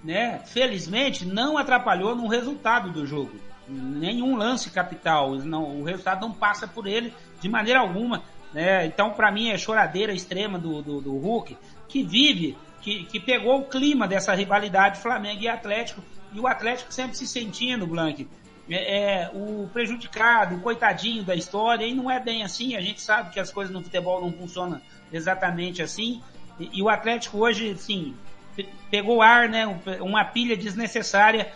né, 0.03 0.41
felizmente 0.47 1.25
não 1.25 1.57
atrapalhou 1.57 2.15
no 2.15 2.27
resultado 2.27 2.91
do 2.91 3.07
jogo. 3.07 3.33
Nenhum 3.69 4.37
lance 4.37 4.71
capital, 4.71 5.35
não, 5.37 5.81
o 5.81 5.85
resultado 5.85 6.21
não 6.21 6.33
passa 6.33 6.69
por 6.69 6.87
ele 6.87 7.13
de 7.41 7.49
maneira 7.49 7.81
alguma. 7.81 8.23
Né? 8.53 8.87
Então, 8.87 9.11
para 9.11 9.31
mim, 9.31 9.51
é 9.51 9.59
choradeira 9.59 10.13
extrema 10.13 10.59
do, 10.59 10.83
do, 10.83 11.01
do 11.01 11.17
Hulk, 11.17 11.57
que 11.89 12.03
vive, 12.05 12.57
que, 12.81 13.05
que 13.05 13.19
pegou 13.19 13.61
o 13.61 13.65
clima 13.65 14.07
dessa 14.07 14.35
rivalidade 14.35 15.01
Flamengo 15.01 15.43
e 15.43 15.49
Atlético, 15.49 16.01
e 16.33 16.39
o 16.39 16.47
Atlético 16.47 16.93
sempre 16.93 17.17
se 17.17 17.27
sentindo, 17.27 17.87
Blank, 17.87 18.29
é, 18.69 19.23
é, 19.23 19.31
o 19.33 19.69
prejudicado, 19.73 20.57
o 20.57 20.61
coitadinho 20.61 21.23
da 21.23 21.35
história, 21.35 21.87
e 21.87 21.95
não 21.95 22.11
é 22.11 22.19
bem 22.19 22.43
assim, 22.43 22.77
a 22.77 22.81
gente 22.81 23.01
sabe 23.01 23.31
que 23.31 23.41
as 23.41 23.51
coisas 23.51 23.73
no 23.73 23.83
futebol 23.83 24.21
não 24.21 24.33
funcionam 24.33 24.81
exatamente 25.13 25.83
assim, 25.83 26.23
e, 26.59 26.79
e 26.79 26.83
o 26.83 26.89
Atlético 26.89 27.39
hoje, 27.39 27.77
sim, 27.79 28.15
pegou 28.91 29.23
ar, 29.23 29.49
né? 29.49 29.67
Uma 30.01 30.25
pilha 30.25 30.57
desnecessária 30.57 31.53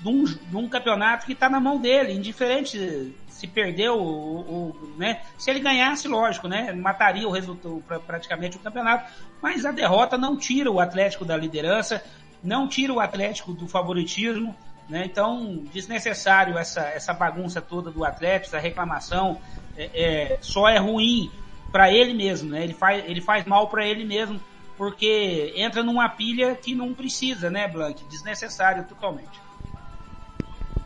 de 0.00 0.08
um, 0.08 0.24
de 0.24 0.56
um 0.56 0.68
campeonato 0.68 1.26
que 1.26 1.32
está 1.32 1.48
na 1.48 1.60
mão 1.60 1.78
dele, 1.78 2.12
indiferente 2.12 3.14
se 3.28 3.46
perdeu 3.46 3.98
ou, 3.98 4.94
né? 4.96 5.22
Se 5.38 5.50
ele 5.50 5.60
ganhasse, 5.60 6.08
lógico, 6.08 6.48
né? 6.48 6.72
Mataria 6.72 7.28
o 7.28 7.30
resultado 7.30 7.82
praticamente 8.06 8.56
o 8.56 8.60
campeonato, 8.60 9.10
mas 9.42 9.64
a 9.64 9.72
derrota 9.72 10.16
não 10.16 10.36
tira 10.36 10.70
o 10.70 10.80
Atlético 10.80 11.24
da 11.24 11.36
liderança, 11.36 12.02
não 12.42 12.66
tira 12.66 12.92
o 12.92 13.00
Atlético 13.00 13.52
do 13.52 13.68
favoritismo, 13.68 14.56
né? 14.90 15.04
Então, 15.06 15.62
desnecessário 15.72 16.58
essa, 16.58 16.80
essa 16.80 17.12
bagunça 17.12 17.60
toda 17.60 17.90
do 17.90 18.04
Atlético, 18.04 18.54
essa 18.54 18.58
reclamação, 18.58 19.40
é, 19.76 19.90
é 19.94 20.38
só 20.40 20.68
é 20.68 20.78
ruim 20.78 21.30
para 21.70 21.92
ele 21.92 22.12
mesmo, 22.12 22.50
né? 22.50 22.64
Ele 22.64 22.74
faz, 22.74 23.04
ele 23.06 23.20
faz 23.20 23.44
mal 23.46 23.68
para 23.68 23.86
ele 23.86 24.04
mesmo 24.04 24.40
porque 24.76 25.52
entra 25.56 25.82
numa 25.82 26.08
pilha 26.08 26.54
que 26.54 26.74
não 26.74 26.94
precisa, 26.94 27.50
né, 27.50 27.68
Blank? 27.68 28.02
Desnecessário 28.08 28.84
totalmente. 28.84 29.38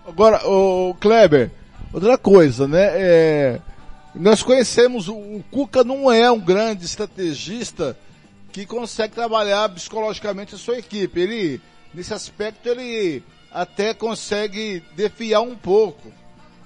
Agora, 0.05 0.45
o 0.49 0.95
Kleber, 1.01 1.53
outra 1.93 2.19
coisa, 2.19 2.67
né? 2.67 2.91
É, 2.93 3.61
nós 4.15 4.43
conhecemos 4.43 5.09
o 5.09 5.43
Cuca 5.51 5.85
não 5.85 6.11
é 6.13 6.31
um 6.31 6.41
grande 6.41 6.85
estrategista 6.85 7.97
que 8.53 8.67
consegue 8.67 9.15
trabalhar 9.15 9.69
psicologicamente 9.69 10.57
a 10.57 10.59
sua 10.59 10.79
equipe. 10.79 11.21
Ele, 11.21 11.61
nesse 11.95 12.13
aspecto, 12.13 12.69
ele 12.69 13.23
até 13.55 13.95
consegue 13.95 14.83
defiar 14.97 15.41
um 15.41 15.55
pouco. 15.55 16.13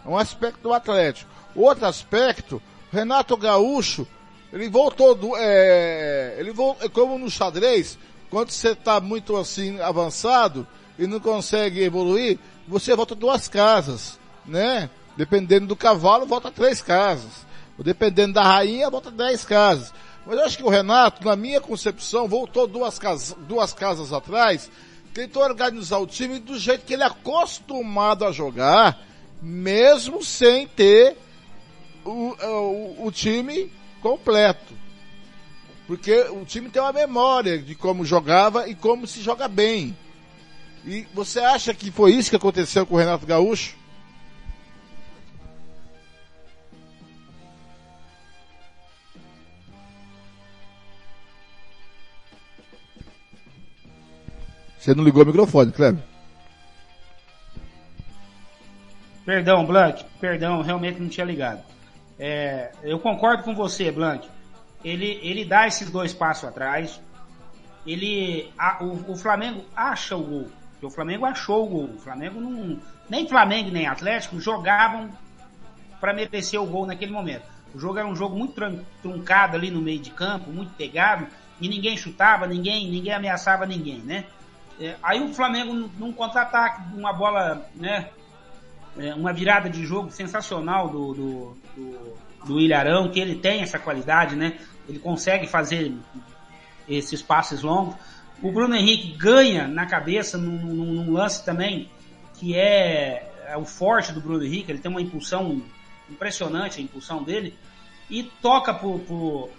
É 0.05 0.09
um 0.09 0.17
aspecto 0.17 0.63
do 0.63 0.73
Atlético. 0.73 1.31
Outro 1.55 1.87
aspecto, 1.87 2.63
Renato 2.91 3.37
Gaúcho 3.37 4.07
ele 4.53 4.69
voltou 4.69 5.15
do. 5.15 5.37
É, 5.37 6.37
ele 6.39 6.53
voltou, 6.53 6.87
é 6.87 6.89
como 6.89 7.19
no 7.19 7.31
xadrez, 7.31 7.99
quando 8.31 8.51
você 8.51 8.71
está 8.71 9.01
muito 9.01 9.37
assim 9.37 9.79
avançado 9.81 10.67
e 10.99 11.07
não 11.07 11.21
consegue 11.21 11.83
evoluir, 11.83 12.39
você 12.67 12.97
volta 12.97 13.15
duas 13.15 13.47
casas, 13.47 14.19
né? 14.47 14.89
Dependendo 15.17 15.67
do 15.67 15.77
cavalo, 15.77 16.27
volta 16.27 16.51
três 16.51 16.81
casas. 16.81 17.47
Dependendo 17.79 18.35
da 18.35 18.43
rainha, 18.43 18.91
volta 18.91 19.11
dez 19.11 19.45
casas. 19.45 19.93
Mas 20.27 20.37
eu 20.37 20.45
acho 20.45 20.57
que 20.57 20.65
o 20.65 20.69
Renato, 20.69 21.25
na 21.25 21.37
minha 21.37 21.61
concepção, 21.61 22.27
voltou 22.27 22.67
duas 22.67 22.99
casas, 22.99 23.37
duas 23.41 23.73
casas 23.73 24.13
atrás, 24.13 24.71
tentou 25.13 25.43
organizar 25.43 25.99
o 25.99 26.07
time 26.07 26.39
do 26.39 26.59
jeito 26.59 26.85
que 26.85 26.95
ele 26.95 27.03
é 27.03 27.07
acostumado 27.07 28.25
a 28.25 28.33
jogar, 28.33 29.01
mesmo 29.41 30.25
sem 30.25 30.67
ter 30.67 31.17
o, 32.05 32.35
o, 33.01 33.07
o 33.07 33.13
time 33.13 33.71
completo. 34.01 34.75
Porque 35.87 36.21
o 36.31 36.45
time 36.45 36.69
tem 36.69 36.83
uma 36.83 36.93
memória 36.93 37.59
de 37.59 37.75
como 37.75 38.05
jogava 38.05 38.69
e 38.69 38.75
como 38.75 39.07
se 39.07 39.23
joga 39.23 39.49
bem. 39.49 39.97
E 40.87 41.07
você 41.15 41.41
acha 41.41 41.73
que 41.73 41.91
foi 41.91 42.13
isso 42.13 42.31
que 42.31 42.37
aconteceu 42.37 42.87
com 42.87 42.95
o 42.95 42.99
Renato 42.99 43.27
Gaúcho? 43.27 43.75
Você 54.79 54.95
não 54.95 55.05
ligou 55.05 55.23
o 55.23 55.27
microfone, 55.27 55.73
Cleber. 55.73 56.03
Perdão, 59.25 59.67
Blank, 59.67 60.05
perdão, 60.21 60.63
realmente 60.63 61.01
não 61.01 61.09
tinha 61.09 61.27
ligado. 61.27 61.61
É, 62.19 62.73
eu 62.83 62.99
concordo 62.99 63.43
com 63.43 63.55
você, 63.55 63.91
Blank. 63.91 64.27
Ele, 64.83 65.21
ele 65.23 65.45
dá 65.45 65.67
esses 65.67 65.91
dois 65.91 66.15
passos 66.15 66.49
atrás. 66.49 67.01
Ele, 67.87 68.51
a, 68.57 68.83
o, 68.83 69.13
o, 69.13 69.17
Flamengo 69.17 69.65
acha 69.77 70.17
o 70.17 70.23
gol. 70.23 70.49
o 70.81 70.91
Flamengo 70.91 71.27
achou 71.27 71.67
o 71.67 71.69
gol. 71.69 71.91
O 71.97 71.99
Flamengo 71.99 72.41
não, 72.41 72.81
nem 73.09 73.29
Flamengo 73.29 73.71
nem 73.71 73.87
Atlético 73.87 74.41
jogavam 74.41 75.11
para 76.01 76.15
merecer 76.15 76.61
o 76.61 76.67
gol 76.67 76.87
naquele 76.87 77.13
momento. 77.13 77.45
O 77.75 77.79
jogo 77.79 77.99
era 77.99 78.09
um 78.09 78.17
jogo 78.17 78.37
muito 78.37 78.55
truncado 79.03 79.57
ali 79.57 79.71
no 79.71 79.81
meio 79.81 79.99
de 79.99 80.11
campo, 80.11 80.51
muito 80.51 80.73
pegado, 80.75 81.27
e 81.61 81.69
ninguém 81.69 81.97
chutava, 81.97 82.47
ninguém, 82.47 82.91
ninguém 82.91 83.13
ameaçava 83.13 83.67
ninguém, 83.67 83.99
né? 83.99 84.25
É, 84.81 84.97
aí 85.03 85.21
o 85.21 85.35
Flamengo, 85.35 85.75
num 85.75 86.13
contra-ataque, 86.13 86.95
uma 86.95 87.13
bola, 87.13 87.69
né? 87.75 88.11
É, 88.97 89.15
uma 89.15 89.33
virada 89.33 89.69
de 89.69 89.85
jogo 89.85 90.11
sensacional 90.11 90.89
do, 90.89 91.15
do, 91.15 91.57
do, 91.77 92.15
do 92.47 92.61
Ilharão, 92.61 93.11
que 93.11 93.21
ele 93.21 93.37
tem 93.37 93.63
essa 93.63 93.79
qualidade, 93.79 94.35
né? 94.35 94.59
Ele 94.89 94.99
consegue 94.99 95.47
fazer 95.47 95.93
esses 96.89 97.23
passes 97.23 97.63
longos. 97.63 97.95
O 98.43 98.51
Bruno 98.53 98.75
Henrique 98.75 99.17
ganha 99.17 99.67
na 99.67 99.87
cabeça 99.87 100.39
num, 100.39 100.59
num, 100.59 100.93
num 100.95 101.13
lance 101.13 101.45
também 101.45 101.91
que 102.39 102.57
é, 102.57 103.31
é, 103.47 103.57
o 103.57 103.65
forte 103.65 104.13
do 104.13 104.21
Bruno 104.21 104.45
Henrique. 104.45 104.71
Ele 104.71 104.79
tem 104.79 104.91
uma 104.91 105.03
impulsão 105.03 105.63
impressionante, 106.09 106.81
a 106.81 106.83
impulsão 106.83 107.23
dele. 107.23 107.57
E 108.09 108.23
toca 108.23 108.73
pro, 108.73 109.01
pro, 109.01 109.51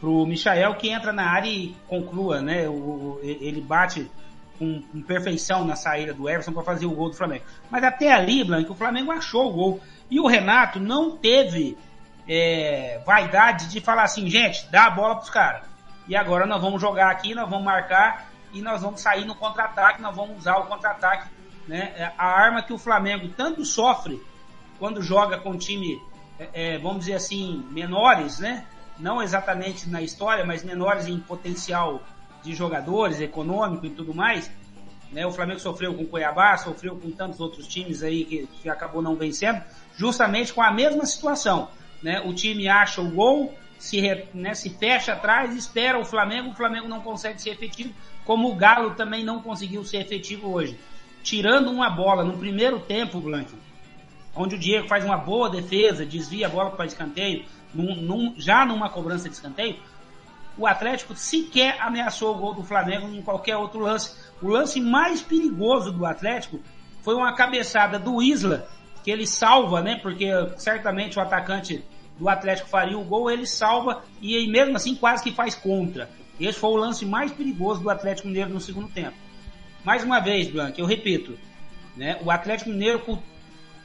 pro 0.00 0.26
Michael 0.26 0.74
que 0.76 0.88
entra 0.88 1.12
na 1.12 1.30
área 1.30 1.48
e 1.48 1.76
conclua, 1.86 2.40
né? 2.40 2.66
O, 2.66 3.20
ele 3.22 3.60
bate 3.60 4.10
com, 4.58 4.80
com, 4.82 5.02
perfeição 5.02 5.64
na 5.64 5.76
saída 5.76 6.14
do 6.14 6.28
Everson 6.28 6.52
para 6.52 6.62
fazer 6.62 6.86
o 6.86 6.90
gol 6.90 7.10
do 7.10 7.16
Flamengo. 7.16 7.44
Mas 7.70 7.84
até 7.84 8.10
ali, 8.10 8.42
Blanco, 8.42 8.72
o 8.72 8.76
Flamengo 8.76 9.12
achou 9.12 9.48
o 9.48 9.52
gol. 9.52 9.80
E 10.10 10.18
o 10.18 10.26
Renato 10.26 10.80
não 10.80 11.16
teve 11.16 11.76
é, 12.26 13.00
vaidade 13.04 13.68
de 13.68 13.80
falar 13.80 14.04
assim, 14.04 14.28
gente, 14.28 14.66
dá 14.70 14.86
a 14.86 14.90
bola 14.90 15.16
pros 15.16 15.30
caras. 15.30 15.62
E 16.08 16.16
agora 16.16 16.46
nós 16.46 16.60
vamos 16.60 16.80
jogar 16.80 17.10
aqui, 17.10 17.34
nós 17.34 17.48
vamos 17.48 17.64
marcar 17.64 18.30
e 18.52 18.62
nós 18.62 18.82
vamos 18.82 19.00
sair 19.00 19.24
no 19.24 19.34
contra-ataque, 19.34 20.02
nós 20.02 20.16
vamos 20.16 20.38
usar 20.38 20.56
o 20.56 20.66
contra-ataque. 20.66 21.30
Né? 21.68 21.92
É 21.96 22.12
a 22.16 22.26
arma 22.26 22.62
que 22.62 22.72
o 22.72 22.78
Flamengo 22.78 23.28
tanto 23.28 23.64
sofre 23.64 24.20
quando 24.78 25.02
joga 25.02 25.38
com 25.38 25.56
time, 25.56 26.00
é, 26.38 26.74
é 26.74 26.78
vamos 26.78 27.00
dizer 27.00 27.14
assim, 27.14 27.64
menores, 27.70 28.38
né? 28.40 28.64
Não 29.00 29.22
exatamente 29.22 29.88
na 29.88 30.02
história, 30.02 30.44
mas 30.44 30.62
menores 30.62 31.06
em 31.06 31.18
potencial 31.18 32.02
de 32.42 32.54
jogadores, 32.54 33.20
econômico 33.20 33.86
e 33.86 33.90
tudo 33.90 34.14
mais. 34.14 34.50
Né? 35.12 35.26
O 35.26 35.32
Flamengo 35.32 35.60
sofreu 35.60 35.94
com 35.94 36.04
o 36.04 36.06
Cuiabá, 36.06 36.56
sofreu 36.56 36.96
com 36.96 37.10
tantos 37.10 37.40
outros 37.40 37.66
times 37.66 38.02
aí 38.02 38.24
que, 38.24 38.48
que 38.62 38.68
acabou 38.68 39.02
não 39.02 39.16
vencendo, 39.16 39.62
justamente 39.96 40.52
com 40.52 40.62
a 40.62 40.72
mesma 40.72 41.04
situação. 41.04 41.68
Né? 42.02 42.20
O 42.24 42.32
time 42.32 42.68
acha 42.68 43.00
o 43.00 43.10
gol, 43.10 43.54
se, 43.78 44.00
né, 44.34 44.54
se 44.54 44.70
fecha 44.70 45.14
atrás, 45.14 45.56
espera 45.56 45.98
o 45.98 46.04
Flamengo, 46.04 46.50
o 46.50 46.54
Flamengo 46.54 46.86
não 46.86 47.00
consegue 47.00 47.40
ser 47.40 47.50
efetivo, 47.50 47.92
como 48.24 48.50
o 48.50 48.54
Galo 48.54 48.94
também 48.94 49.24
não 49.24 49.40
conseguiu 49.40 49.84
ser 49.84 49.98
efetivo 49.98 50.52
hoje. 50.52 50.78
Tirando 51.22 51.70
uma 51.70 51.90
bola 51.90 52.24
no 52.24 52.36
primeiro 52.38 52.78
tempo, 52.80 53.20
Blanco, 53.20 53.52
onde 54.34 54.54
o 54.54 54.58
Diego 54.58 54.86
faz 54.86 55.04
uma 55.04 55.16
boa 55.16 55.50
defesa, 55.50 56.04
desvia 56.06 56.46
a 56.46 56.50
bola 56.50 56.70
para 56.70 56.86
escanteio, 56.86 57.44
num, 57.74 57.96
num, 57.96 58.34
já 58.36 58.64
numa 58.64 58.88
cobrança 58.88 59.28
de 59.28 59.34
escanteio, 59.34 59.76
o 60.56 60.66
Atlético 60.66 61.14
sequer 61.14 61.80
ameaçou 61.80 62.34
o 62.34 62.38
gol 62.38 62.54
do 62.54 62.62
Flamengo 62.62 63.08
em 63.08 63.22
qualquer 63.22 63.56
outro 63.56 63.80
lance. 63.80 64.14
O 64.42 64.48
lance 64.48 64.80
mais 64.80 65.22
perigoso 65.22 65.92
do 65.92 66.04
Atlético 66.04 66.60
foi 67.02 67.14
uma 67.14 67.34
cabeçada 67.34 67.98
do 67.98 68.22
Isla, 68.22 68.68
que 69.02 69.10
ele 69.10 69.26
salva, 69.26 69.80
né? 69.80 69.96
Porque 69.96 70.28
certamente 70.58 71.18
o 71.18 71.22
atacante 71.22 71.82
do 72.18 72.28
Atlético 72.28 72.68
faria 72.68 72.98
o 72.98 73.04
gol, 73.04 73.30
ele 73.30 73.46
salva 73.46 74.04
e 74.20 74.46
mesmo 74.48 74.76
assim 74.76 74.94
quase 74.94 75.22
que 75.22 75.32
faz 75.32 75.54
contra. 75.54 76.10
Esse 76.38 76.58
foi 76.58 76.70
o 76.70 76.76
lance 76.76 77.06
mais 77.06 77.32
perigoso 77.32 77.82
do 77.82 77.90
Atlético 77.90 78.28
Mineiro 78.28 78.50
no 78.50 78.60
segundo 78.60 78.88
tempo. 78.88 79.16
Mais 79.84 80.04
uma 80.04 80.20
vez, 80.20 80.48
Blanc, 80.48 80.78
eu 80.78 80.86
repito, 80.86 81.38
né? 81.96 82.18
O 82.22 82.30
Atlético 82.30 82.70
Mineiro 82.70 82.98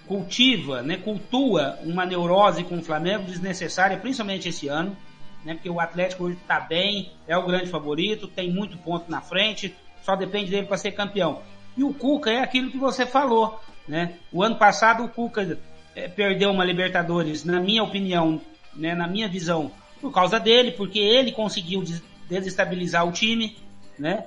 cultiva, 0.08 0.82
né, 0.82 0.98
cultua 0.98 1.80
uma 1.84 2.06
neurose 2.06 2.64
com 2.64 2.78
o 2.78 2.84
Flamengo 2.84 3.24
desnecessária, 3.24 3.98
principalmente 3.98 4.50
esse 4.50 4.68
ano, 4.68 4.96
né, 5.44 5.54
porque 5.54 5.70
o 5.70 5.80
Atlético 5.80 6.26
hoje 6.26 6.38
está 6.42 6.60
bem, 6.60 7.12
é 7.28 7.38
o 7.38 7.46
grande 7.46 7.68
favorito, 7.68 8.28
tem 8.28 8.52
muito 8.52 8.78
ponto 8.78 9.10
na 9.10 9.22
frente, 9.22 9.76
só 10.04 10.16
depende 10.16 10.52
dele 10.52 10.68
para 10.68 10.78
ser 10.78 10.92
campeão. 10.92 11.42
E 11.78 11.84
o 11.84 11.94
Cuca 11.94 12.32
é 12.32 12.40
aquilo 12.42 12.72
que 12.72 12.78
você 12.78 13.06
falou, 13.06 13.60
né? 13.88 14.14
O 14.32 14.42
ano 14.42 14.56
passado 14.56 15.04
o 15.04 15.10
Cuca 15.10 15.60
é, 15.96 16.08
perdeu 16.08 16.52
uma 16.52 16.64
Libertadores, 16.64 17.44
na 17.44 17.60
minha 17.60 17.84
opinião, 17.84 18.40
né, 18.74 18.96
na 18.96 19.08
minha 19.08 19.28
visão, 19.28 19.72
por 20.00 20.12
causa 20.12 20.40
dele, 20.40 20.72
porque 20.72 21.00
ele 21.00 21.32
conseguiu 21.32 21.84
desestabilizar 22.30 23.08
o 23.08 23.12
time, 23.12 23.58
né? 23.98 24.26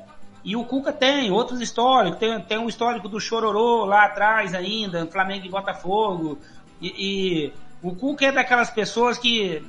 E 0.49 0.57
o 0.57 0.65
Cuca 0.65 0.95
tem 0.95 1.31
outros 1.31 1.61
históricos, 1.61 2.19
tem, 2.19 2.41
tem 2.41 2.57
um 2.57 2.71
histórico 2.71 3.07
do 3.07 3.21
Chororô 3.21 3.85
lá 3.85 4.07
atrás 4.07 4.55
ainda, 4.55 5.05
Flamengo 5.05 5.45
e 5.45 5.51
Botafogo. 5.51 6.39
E, 6.81 6.89
e, 6.89 7.53
o 7.83 7.95
Cuca 7.95 8.25
é 8.25 8.33
daquelas 8.33 8.71
pessoas 8.71 9.19
que. 9.19 9.63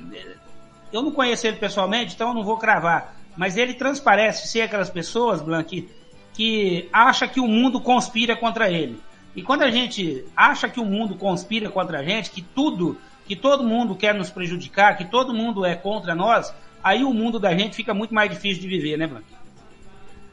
Eu 0.90 1.02
não 1.02 1.10
conheço 1.10 1.46
ele 1.46 1.58
pessoalmente, 1.58 2.14
então 2.14 2.28
eu 2.28 2.34
não 2.34 2.42
vou 2.42 2.56
cravar. 2.56 3.14
Mas 3.36 3.58
ele 3.58 3.74
transparece 3.74 4.48
ser 4.48 4.62
aquelas 4.62 4.88
pessoas, 4.88 5.42
Blanc, 5.42 5.86
que, 6.32 6.88
acha 6.90 7.28
que 7.28 7.40
o 7.40 7.46
mundo 7.46 7.78
conspira 7.82 8.34
contra 8.34 8.70
ele. 8.70 8.98
E 9.36 9.42
quando 9.42 9.60
a 9.60 9.70
gente 9.70 10.24
acha 10.34 10.66
que 10.66 10.80
o 10.80 10.84
mundo 10.86 11.14
conspira 11.14 11.68
contra 11.68 11.98
a 11.98 12.02
gente, 12.02 12.30
que 12.30 12.40
tudo, 12.40 12.96
que 13.26 13.36
todo 13.36 13.62
mundo 13.62 13.94
quer 13.94 14.14
nos 14.14 14.30
prejudicar, 14.30 14.96
que 14.96 15.04
todo 15.04 15.34
mundo 15.34 15.62
é 15.62 15.74
contra 15.74 16.14
nós, 16.14 16.54
aí 16.82 17.04
o 17.04 17.12
mundo 17.12 17.38
da 17.38 17.54
gente 17.54 17.76
fica 17.76 17.92
muito 17.92 18.14
mais 18.14 18.30
difícil 18.30 18.62
de 18.62 18.68
viver, 18.68 18.96
né, 18.96 19.06
Blanc? 19.06 19.39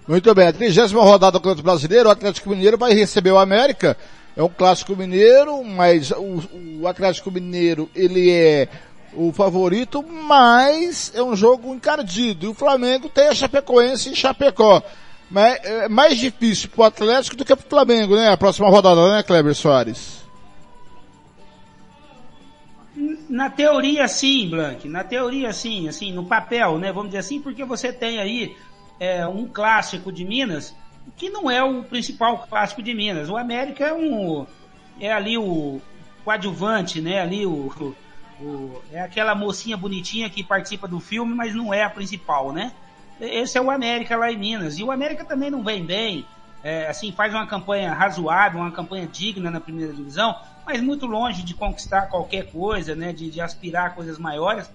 Muito 0.07 0.33
bem, 0.33 0.47
a 0.47 0.53
trigésima 0.53 1.01
rodada 1.01 1.33
do 1.33 1.41
Campeonato 1.41 1.63
Brasileiro, 1.63 2.07
o 2.07 2.11
Atlético 2.11 2.49
Mineiro 2.49 2.77
vai 2.77 2.93
receber 2.93 3.31
o 3.31 3.37
América. 3.37 3.97
É 4.37 4.43
um 4.43 4.47
clássico 4.47 4.95
mineiro, 4.95 5.63
mas 5.63 6.11
o, 6.11 6.43
o 6.81 6.87
Atlético 6.87 7.31
Mineiro, 7.31 7.89
ele 7.95 8.29
é 8.31 8.69
o 9.13 9.33
favorito, 9.33 10.03
mas 10.03 11.11
é 11.15 11.23
um 11.23 11.35
jogo 11.35 11.73
encardido. 11.73 12.45
E 12.45 12.49
o 12.49 12.53
Flamengo 12.53 13.09
tem 13.09 13.27
a 13.27 13.33
Chapecoense 13.35 14.09
em 14.09 14.15
Chapecó. 14.15 14.81
Mas 15.29 15.59
é 15.65 15.89
mais 15.89 16.17
difícil 16.17 16.69
pro 16.69 16.83
Atlético 16.83 17.35
do 17.35 17.43
que 17.43 17.55
pro 17.55 17.67
Flamengo, 17.67 18.15
né? 18.15 18.29
A 18.29 18.37
próxima 18.37 18.69
rodada, 18.69 19.11
né, 19.11 19.23
Kleber 19.23 19.55
Soares? 19.55 20.23
Na 23.27 23.49
teoria 23.49 24.07
sim, 24.07 24.47
Blank. 24.49 24.87
Na 24.87 25.03
teoria 25.03 25.51
sim, 25.51 25.89
assim, 25.89 26.13
no 26.13 26.25
papel, 26.25 26.77
né? 26.77 26.93
Vamos 26.93 27.09
dizer 27.09 27.19
assim, 27.19 27.41
porque 27.41 27.65
você 27.65 27.91
tem 27.91 28.19
aí 28.19 28.55
é, 28.99 29.27
um 29.27 29.47
clássico 29.47 30.11
de 30.11 30.25
Minas 30.25 30.73
que 31.15 31.29
não 31.29 31.49
é 31.49 31.63
o 31.63 31.83
principal 31.83 32.45
clássico 32.49 32.81
de 32.81 32.93
Minas. 32.93 33.29
O 33.29 33.37
América 33.37 33.85
é 33.85 33.93
um 33.93 34.45
é 34.99 35.11
ali 35.11 35.37
o 35.37 35.79
coadjuvante, 36.25 36.99
né? 36.99 37.21
Ali 37.21 37.45
o, 37.45 37.95
o, 38.41 38.81
é 38.91 39.01
aquela 39.01 39.33
mocinha 39.35 39.77
bonitinha 39.77 40.29
que 40.29 40.43
participa 40.43 40.87
do 40.87 40.99
filme, 40.99 41.33
mas 41.33 41.55
não 41.55 41.73
é 41.73 41.83
a 41.83 41.89
principal, 41.89 42.51
né? 42.51 42.73
Esse 43.19 43.57
é 43.57 43.61
o 43.61 43.71
América 43.71 44.15
lá 44.15 44.31
em 44.31 44.37
Minas. 44.37 44.77
E 44.77 44.83
o 44.83 44.91
América 44.91 45.23
também 45.23 45.49
não 45.49 45.63
vem 45.63 45.83
bem. 45.83 46.25
É, 46.63 46.87
assim, 46.87 47.11
faz 47.11 47.33
uma 47.33 47.47
campanha 47.47 47.93
razoável, 47.93 48.59
uma 48.59 48.71
campanha 48.71 49.07
digna 49.07 49.49
na 49.49 49.61
primeira 49.61 49.93
divisão, 49.93 50.35
mas 50.65 50.81
muito 50.81 51.05
longe 51.05 51.43
de 51.43 51.53
conquistar 51.53 52.07
qualquer 52.07 52.51
coisa, 52.51 52.95
né? 52.95 53.13
De, 53.13 53.29
de 53.29 53.39
aspirar 53.39 53.87
a 53.87 53.89
coisas 53.91 54.17
maiores. 54.17 54.69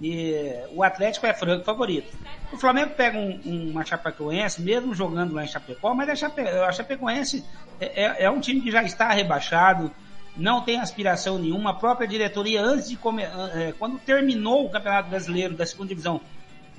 E 0.00 0.34
o 0.72 0.82
Atlético 0.82 1.26
é 1.26 1.32
franco 1.32 1.64
favorito. 1.64 2.14
O 2.52 2.58
Flamengo 2.58 2.90
pega 2.90 3.16
um, 3.18 3.70
uma 3.70 3.84
Chapecoense, 3.84 4.60
mesmo 4.60 4.94
jogando 4.94 5.34
lá 5.34 5.44
em 5.44 5.48
Chapecó, 5.48 5.94
mas 5.94 6.08
a, 6.08 6.14
Chape, 6.14 6.42
a 6.42 6.70
Chapecoense 6.70 7.44
é, 7.80 8.04
é, 8.04 8.24
é, 8.24 8.30
um 8.30 8.40
time 8.40 8.60
que 8.60 8.70
já 8.70 8.82
está 8.82 9.10
rebaixado, 9.10 9.90
não 10.36 10.60
tem 10.60 10.78
aspiração 10.78 11.38
nenhuma. 11.38 11.70
A 11.70 11.74
própria 11.74 12.06
diretoria, 12.06 12.62
antes 12.62 12.90
de 12.90 12.96
comer, 12.96 13.30
é, 13.54 13.72
quando 13.78 13.98
terminou 13.98 14.66
o 14.66 14.70
Campeonato 14.70 15.08
Brasileiro 15.08 15.54
da 15.54 15.64
segunda 15.64 15.88
divisão 15.88 16.20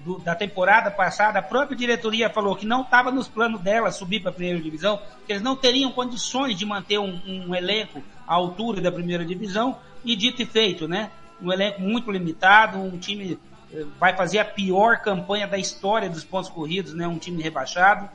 do, 0.06 0.20
da 0.20 0.36
temporada 0.36 0.92
passada, 0.92 1.40
a 1.40 1.42
própria 1.42 1.76
diretoria 1.76 2.30
falou 2.30 2.56
que 2.56 2.68
não 2.68 2.82
estava 2.82 3.12
nos 3.12 3.28
planos 3.28 3.60
dela 3.62 3.92
subir 3.92 4.20
para 4.20 4.30
a 4.30 4.34
primeira 4.34 4.62
divisão, 4.62 5.02
que 5.26 5.34
eles 5.34 5.42
não 5.42 5.56
teriam 5.56 5.92
condições 5.92 6.56
de 6.56 6.68
manter 6.68 7.00
um, 7.00 7.20
um 7.26 7.56
elenco 7.56 8.04
à 8.28 8.36
altura 8.36 8.80
da 8.80 8.92
primeira 8.92 9.26
divisão, 9.26 9.76
e 10.06 10.16
dito 10.16 10.42
e 10.42 10.46
feito, 10.46 10.88
né? 10.88 11.10
Um 11.42 11.52
elenco 11.52 11.82
muito 11.82 12.12
limitado, 12.12 12.78
um 12.78 12.98
time 12.98 13.40
eh, 13.74 13.86
vai 14.00 14.16
fazer 14.16 14.40
a 14.40 14.46
pior 14.46 15.00
campanha 15.02 15.48
da 15.48 15.58
história 15.58 16.10
dos 16.10 16.24
pontos 16.24 16.50
corridos, 16.50 16.94
né? 16.94 17.08
Um 17.08 17.18
time 17.18 17.42
rebaixado. 17.42 18.10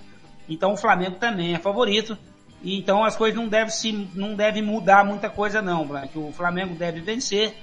Então 0.48 0.72
o 0.72 0.76
Flamengo 0.76 1.16
também 1.16 1.54
é 1.54 1.58
favorito. 1.58 2.16
E 2.62 2.78
então 2.78 3.04
as 3.04 3.16
coisas 3.16 3.38
não 3.38 3.48
devem 3.48 3.70
se, 3.70 3.92
não 4.14 4.34
devem 4.34 4.62
mudar 4.62 5.04
muita 5.04 5.28
coisa 5.28 5.60
não, 5.60 5.86
Blanc. 5.86 6.16
O 6.16 6.32
Flamengo 6.32 6.74
deve 6.74 7.00
vencer 7.00 7.56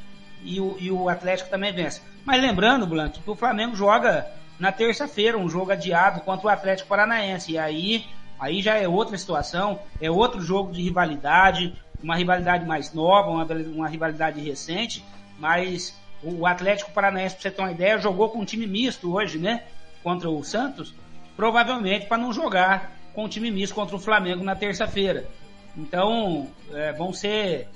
e 0.44 0.60
o, 0.60 0.76
e 0.80 0.92
o 0.92 1.08
Atlético 1.10 1.50
também 1.50 1.74
vence. 1.74 2.02
Mas 2.26 2.42
lembrando, 2.42 2.86
Blanc, 2.86 3.20
que 3.20 3.30
o 3.30 3.36
Flamengo 3.36 3.76
joga 3.76 4.28
na 4.60 4.72
terça-feira 4.72 5.38
um 5.38 5.50
jogo 5.50 5.72
adiado 5.72 6.22
contra 6.22 6.48
o 6.48 6.50
Atlético 6.50 6.90
Paranaense. 6.90 7.54
E 7.54 7.58
aí, 7.58 8.06
aí 8.40 8.62
já 8.62 8.76
é 8.76 8.88
outra 8.88 9.18
situação, 9.18 9.80
é 10.02 10.12
outro 10.12 10.42
jogo 10.42 10.72
de 10.72 10.82
rivalidade, 10.82 11.74
uma 12.04 12.16
rivalidade 12.16 12.66
mais 12.66 12.94
nova, 12.94 13.30
uma, 13.30 13.46
uma 13.46 13.88
rivalidade 13.88 14.42
recente, 14.42 15.04
mas 15.40 15.98
o 16.22 16.46
Atlético 16.46 16.92
Paranaense, 16.92 17.36
para 17.36 17.42
você 17.42 17.52
ter 17.52 17.62
uma 17.62 17.72
ideia, 17.72 17.98
jogou 17.98 18.30
com 18.30 18.40
um 18.40 18.46
time 18.46 18.68
misto 18.68 19.14
hoje, 19.14 19.38
né? 19.38 19.64
Contra 20.04 20.30
o 20.30 20.44
Santos, 20.44 20.94
provavelmente 21.36 22.06
para 22.06 22.18
não 22.18 22.34
jogar 22.34 22.92
com 23.14 23.26
um 23.26 23.30
time 23.30 23.50
misto 23.50 23.74
contra 23.74 23.96
o 23.96 24.00
Flamengo 24.00 24.44
na 24.44 24.56
terça-feira. 24.56 25.26
Então, 25.78 26.48
é, 26.74 26.92
vão 26.94 27.14
ser, 27.14 27.68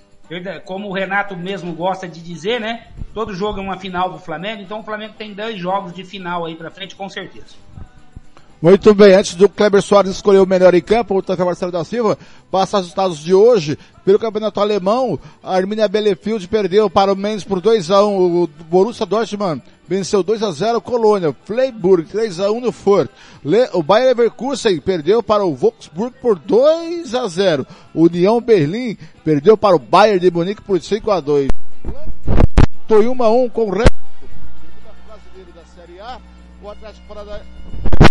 como 0.66 0.90
o 0.90 0.94
Renato 0.94 1.36
mesmo 1.38 1.74
gosta 1.74 2.08
de 2.08 2.22
dizer, 2.22 2.60
né? 2.60 2.88
Todo 3.14 3.34
jogo 3.34 3.60
é 3.60 3.62
uma 3.62 3.78
final 3.78 4.10
do 4.10 4.20
Flamengo, 4.20 4.62
então 4.62 4.80
o 4.80 4.84
Flamengo 4.84 5.14
tem 5.18 5.34
dois 5.34 5.58
jogos 5.58 5.94
de 5.94 6.04
final 6.04 6.46
aí 6.46 6.56
para 6.56 6.72
frente, 6.72 6.96
com 6.96 7.08
certeza. 7.08 7.56
Muito 8.64 8.94
bem, 8.94 9.14
antes 9.14 9.36
do 9.36 9.50
Kleber 9.50 9.82
Soares 9.82 10.12
escolher 10.12 10.40
o 10.40 10.46
melhor 10.46 10.74
em 10.74 10.82
campo, 10.82 11.18
o 11.18 11.22
Tata 11.22 11.44
Marcelo 11.44 11.70
da 11.70 11.84
Silva, 11.84 12.18
passa 12.50 12.78
os 12.78 12.84
resultados 12.84 13.20
de 13.20 13.34
hoje. 13.34 13.78
Pelo 14.06 14.18
campeonato 14.18 14.62
alemão, 14.62 15.20
a 15.44 15.54
Arminia 15.54 15.86
Bielefeld 15.86 16.48
perdeu 16.48 16.90
para 16.90 17.12
o 17.12 17.16
Mendes 17.16 17.44
por 17.44 17.62
2x1. 17.62 18.18
O 18.18 18.50
Borussia 18.70 19.06
Dortmund 19.06 19.62
venceu 19.86 20.24
2x0 20.24 20.80
Colônia. 20.80 21.36
Freiburg 21.44 22.08
3x1 22.10 22.62
no 22.62 22.72
Furt. 22.72 23.12
O 23.74 23.84
Bayer 23.84 24.08
Leverkusen 24.08 24.80
perdeu 24.80 25.22
para 25.22 25.44
o 25.44 25.54
Wolfsburg 25.54 26.16
por 26.22 26.40
2x0. 26.40 27.68
União 27.94 28.40
Berlim 28.40 28.98
perdeu 29.26 29.58
para 29.58 29.76
o 29.76 29.80
Bayern 29.80 30.22
de 30.22 30.32
Munique 30.32 30.62
por 30.62 30.80
5x2. 30.80 31.50
Foi 32.88 33.06
1x1 33.06 33.52
com 33.52 33.66
o 33.66 33.72
Red 33.72 33.88
brasileiro 35.06 35.52
da 35.54 35.66
Série 35.76 36.00
A. 36.00 36.18
O 36.62 36.70
Atlético 36.70 37.06
Paranaense 37.10 38.03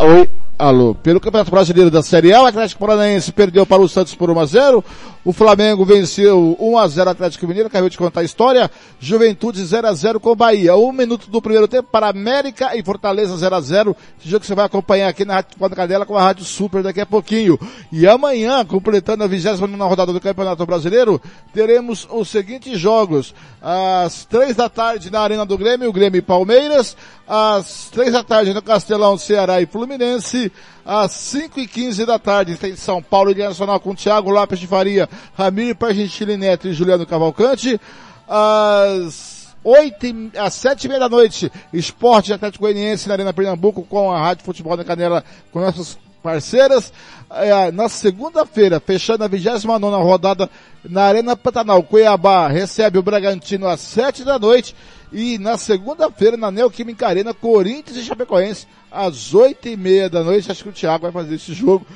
Oi, 0.00 0.28
alô. 0.58 0.94
Pelo 0.94 1.20
Campeonato 1.20 1.50
Brasileiro 1.50 1.90
da 1.90 2.02
Série 2.02 2.32
A, 2.32 2.42
o 2.42 2.46
Atlético 2.46 2.80
Paranaense 2.80 3.30
perdeu 3.30 3.64
para 3.64 3.80
o 3.80 3.88
Santos 3.88 4.14
por 4.14 4.28
1 4.28 4.40
a 4.40 4.46
0 4.46 4.84
O 5.24 5.32
Flamengo 5.32 5.84
venceu 5.84 6.56
1 6.58 6.78
a 6.78 6.88
0 6.88 7.10
Atlético 7.10 7.46
Mineiro, 7.46 7.68
acabei 7.68 7.88
de 7.88 7.96
contar 7.96 8.20
a 8.20 8.24
história. 8.24 8.68
Juventude 8.98 9.64
0 9.64 9.86
a 9.86 9.92
0 9.94 10.18
com 10.18 10.34
Bahia. 10.34 10.76
Um 10.76 10.90
minuto 10.90 11.30
do 11.30 11.40
primeiro 11.40 11.68
tempo 11.68 11.88
para 11.92 12.08
América 12.08 12.76
e 12.76 12.82
Fortaleza 12.82 13.36
0 13.36 13.54
a 13.54 13.60
0 13.60 13.96
Esse 14.18 14.28
jogo 14.28 14.40
que 14.40 14.46
você 14.46 14.54
vai 14.54 14.66
acompanhar 14.66 15.08
aqui 15.08 15.24
na 15.24 15.34
Rádio 15.34 15.76
Cadela 15.76 16.04
com 16.04 16.16
a 16.16 16.22
Rádio 16.22 16.44
Super 16.44 16.82
daqui 16.82 17.00
a 17.00 17.06
pouquinho. 17.06 17.58
E 17.92 18.06
amanhã, 18.06 18.64
completando 18.64 19.22
a 19.22 19.26
29 19.28 19.76
rodada 19.76 20.12
do 20.12 20.20
Campeonato 20.20 20.66
Brasileiro, 20.66 21.22
teremos 21.54 22.06
os 22.10 22.28
seguintes 22.28 22.78
jogos. 22.78 23.32
Às 23.62 24.24
três 24.24 24.56
da 24.56 24.68
tarde 24.68 25.10
na 25.10 25.20
Arena 25.20 25.46
do 25.46 25.56
Grêmio, 25.56 25.88
o 25.88 25.92
Grêmio 25.92 26.18
e 26.18 26.22
Palmeiras. 26.22 26.96
Às 27.28 27.88
três 27.92 28.12
da 28.12 28.24
tarde 28.24 28.54
no 28.54 28.62
Castelão, 28.62 29.18
Ceará 29.18 29.60
e 29.60 29.66
Fluminense. 29.66 30.47
Às 30.84 31.12
cinco 31.12 31.60
e 31.60 31.66
quinze 31.66 32.04
da 32.06 32.18
tarde 32.18 32.56
tem 32.56 32.74
São 32.76 33.02
Paulo 33.02 33.30
Internacional 33.30 33.78
com 33.80 33.94
Thiago 33.94 34.30
Lopes 34.30 34.58
de 34.58 34.66
Faria, 34.66 35.08
Ramiro 35.36 35.76
Pargentili 35.76 36.36
Neto 36.36 36.68
e 36.68 36.72
Juliano 36.72 37.06
Cavalcante. 37.06 37.80
Às 38.26 39.54
oito 39.62 40.06
e, 40.06 40.30
às 40.36 40.54
sete 40.54 40.84
e 40.84 40.88
meia 40.88 41.00
da 41.00 41.08
noite, 41.08 41.50
Esporte 41.72 42.32
Atlético 42.32 42.64
Goianiense 42.64 43.08
na 43.08 43.14
Arena 43.14 43.32
Pernambuco 43.32 43.82
com 43.82 44.10
a 44.10 44.18
Rádio 44.18 44.44
Futebol 44.44 44.76
da 44.76 44.84
Canela 44.84 45.24
com 45.52 45.60
nossas 45.60 45.98
parceiras. 46.22 46.92
É, 47.30 47.70
na 47.70 47.88
segunda-feira, 47.88 48.80
fechando 48.80 49.24
a 49.24 49.28
29 49.28 49.78
nona 49.78 49.98
rodada 49.98 50.48
na 50.82 51.02
Arena 51.02 51.36
Pantanal, 51.36 51.82
Cuiabá 51.82 52.48
recebe 52.48 52.98
o 52.98 53.02
Bragantino 53.02 53.66
às 53.66 53.80
sete 53.80 54.24
da 54.24 54.38
noite. 54.38 54.74
E 55.12 55.38
na 55.38 55.56
segunda-feira, 55.56 56.36
na 56.36 56.50
Neoquímica 56.50 57.06
Arena, 57.06 57.32
Corinthians 57.32 57.96
e 57.96 58.02
Chapecoense, 58.02 58.66
às 58.90 59.34
oito 59.34 59.68
e 59.68 59.76
meia 59.76 60.08
da 60.08 60.22
noite. 60.22 60.50
Acho 60.50 60.64
que 60.64 60.70
o 60.70 60.72
Thiago 60.72 61.02
vai 61.02 61.12
fazer 61.12 61.34
esse 61.34 61.52
jogo. 61.52 61.86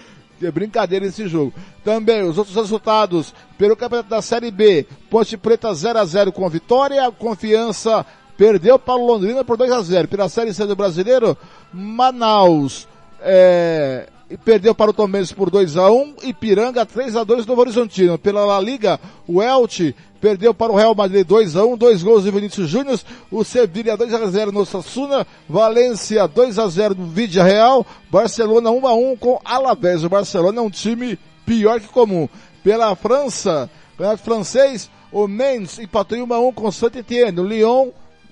É 0.42 0.50
brincadeira 0.50 1.06
esse 1.06 1.28
jogo. 1.28 1.52
Também 1.84 2.22
os 2.22 2.36
outros 2.36 2.56
resultados 2.56 3.32
pelo 3.56 3.76
campeonato 3.76 4.10
da 4.10 4.20
Série 4.20 4.50
B. 4.50 4.86
Ponte 5.08 5.36
Preta 5.36 5.72
0 5.72 5.98
a 5.98 6.04
0 6.04 6.32
com 6.32 6.48
Vitória. 6.48 7.10
Confiança 7.12 8.04
perdeu 8.36 8.78
para 8.78 8.96
o 8.96 9.06
Londrina 9.06 9.44
por 9.44 9.56
2 9.56 9.70
a 9.70 9.82
0 9.82 10.08
Pela 10.08 10.28
Série 10.28 10.52
C 10.52 10.66
do 10.66 10.74
Brasileiro, 10.74 11.36
Manaus 11.72 12.88
é, 13.22 14.08
perdeu 14.36 14.74
para 14.74 14.90
o 14.90 14.94
Tomense 14.94 15.34
por 15.34 15.50
2 15.50 15.76
a 15.76 15.90
1 15.90 16.16
e 16.22 16.32
Piranga 16.32 16.86
3 16.86 17.16
a 17.16 17.24
2 17.24 17.46
no 17.46 17.58
Horizontino. 17.58 18.18
Pela 18.18 18.44
La 18.44 18.60
Liga, 18.60 18.98
o 19.26 19.42
Elche 19.42 19.94
perdeu 20.20 20.54
para 20.54 20.72
o 20.72 20.76
Real 20.76 20.94
Madrid 20.94 21.26
2 21.26 21.56
a 21.56 21.64
1 21.64 21.76
dois 21.76 22.02
gols 22.02 22.22
de 22.22 22.30
Vinícius 22.30 22.68
Júnior, 22.68 23.00
o 23.30 23.42
Sevilla 23.42 23.96
2 23.96 24.14
a 24.14 24.26
0 24.26 24.52
no 24.52 24.64
Sassuna, 24.64 25.26
Valência 25.48 26.28
2 26.28 26.58
a 26.58 26.68
0 26.68 26.94
no 26.94 27.06
Vidia 27.06 27.42
Real, 27.42 27.84
Barcelona 28.10 28.70
1 28.70 28.86
a 28.86 28.94
1 28.94 29.16
com 29.16 29.40
Alavés. 29.44 30.04
O 30.04 30.08
Barcelona 30.08 30.60
é 30.60 30.62
um 30.62 30.70
time 30.70 31.18
pior 31.44 31.80
que 31.80 31.88
comum. 31.88 32.28
Pela 32.62 32.94
França, 32.94 33.68
campeonato 33.96 34.22
francês, 34.22 34.90
o 35.10 35.26
Mendes 35.26 35.78
empatou 35.78 36.18
1 36.18 36.32
a 36.32 36.38
1 36.38 36.52
com 36.52 36.70
Saint-Étienne, 36.70 37.40
o 37.40 37.44
Lyon 37.44 37.90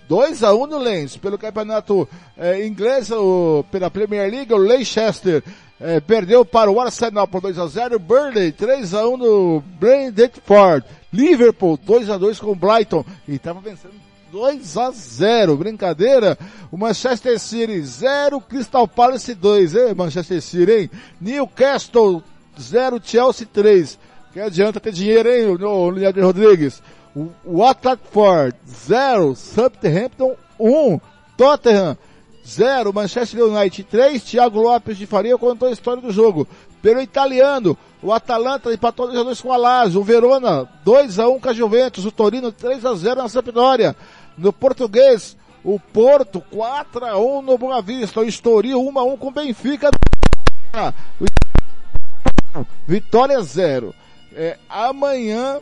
2 0.09 0.43
a 0.43 0.55
1 0.55 0.67
no 0.67 0.79
Lens. 0.79 1.17
Pelo 1.17 1.39
campeonato 1.39 2.09
eh, 2.37 2.67
inglês, 2.67 3.11
o, 3.11 3.65
pela 3.71 3.91
Premier 3.91 4.31
League, 4.31 4.53
o 4.53 4.57
Leicester 4.57 5.43
eh, 5.81 6.01
perdeu 6.01 6.45
para 6.45 6.71
o 6.71 6.79
Arsenal 6.79 7.27
por 7.27 7.41
2 7.41 7.59
a 7.59 7.67
0 7.67 7.99
Burnley 7.99 8.53
3 8.53 8.93
a 8.95 9.09
1 9.09 9.17
no 9.17 9.61
Brentford. 9.79 10.87
Liverpool 11.13 11.79
2 11.83 12.11
a 12.11 12.19
2 12.19 12.39
com 12.39 12.55
Brighton 12.55 13.05
e 13.27 13.35
estava 13.35 13.61
vencendo 13.61 13.95
2 14.31 14.77
a 14.77 14.91
0. 14.91 15.57
Brincadeira. 15.57 16.39
O 16.71 16.77
Manchester 16.77 17.39
City 17.41 17.83
0, 17.83 18.41
Crystal 18.43 18.87
Palace 18.87 19.35
2, 19.35 19.75
hein? 19.75 19.95
Manchester 19.97 20.41
City, 20.41 20.73
hein? 20.73 20.91
Newcastle 21.21 22.23
0, 22.61 23.01
Chelsea 23.03 23.47
3. 23.47 23.99
Que 24.33 24.41
adianta 24.41 24.79
ter 24.79 24.93
dinheiro, 24.93 25.29
hein, 25.29 25.47
o 25.47 25.91
Leandro 25.91 26.25
Rodrigues? 26.25 26.81
O 27.17 27.31
Watford 27.45 28.57
0, 28.69 29.35
Southampton 29.35 30.37
1, 30.57 31.01
Tottenham 31.37 31.97
0, 32.51 32.93
Manchester 32.93 33.45
United 33.45 33.85
3, 33.85 34.23
Thiago 34.23 34.61
Lopes 34.61 34.99
de 34.99 35.07
Faria 35.07 35.39
contou 35.39 35.69
a 35.69 35.73
história 35.73 36.03
do 36.03 36.11
jogo. 36.11 36.47
Pelo 36.83 37.01
italiano, 37.01 37.77
o 38.03 38.13
Atalanta 38.13 38.73
empatou 38.73 39.07
2 39.07 39.19
a 39.19 39.23
2 39.23 39.41
com 39.41 39.49
o 39.51 39.57
Lazio, 39.57 40.01
o 40.01 40.05
Verona 40.05 40.69
2 40.85 41.19
a 41.19 41.29
1 41.29 41.39
com 41.39 41.49
a 41.49 41.53
Juventus, 41.53 42.05
o 42.05 42.11
Torino 42.11 42.51
3 42.51 42.85
a 42.85 42.95
0 42.95 43.23
na 43.23 43.29
Sampdoria. 43.29 43.95
No 44.37 44.53
português, 44.53 45.37
o 45.63 45.79
Porto 45.79 46.41
4 46.51 47.05
a 47.05 47.19
1 47.19 47.43
no 47.43 47.59
Boa 47.59 47.81
Vista, 47.83 48.21
o 48.21 48.25
Estoril 48.25 48.81
1 48.81 48.99
a 48.99 49.05
1 49.05 49.17
com 49.17 49.29
o 49.29 49.33
Benfica. 49.33 49.91
Vitória 52.87 53.41
0. 53.41 53.95
É, 54.33 54.59
amanhã, 54.69 55.61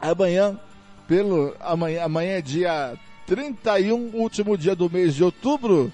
amanhã, 0.00 0.58
pelo, 1.06 1.54
amanhã, 1.60 2.04
amanhã 2.04 2.38
é 2.38 2.42
dia 2.42 2.98
31, 3.26 4.10
último 4.14 4.56
dia 4.56 4.76
do 4.76 4.88
mês 4.88 5.14
de 5.14 5.24
outubro. 5.24 5.92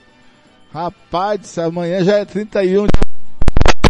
Rapaz, 0.73 1.57
amanhã 1.59 2.05
já 2.05 2.19
é 2.19 2.25
31. 2.25 2.87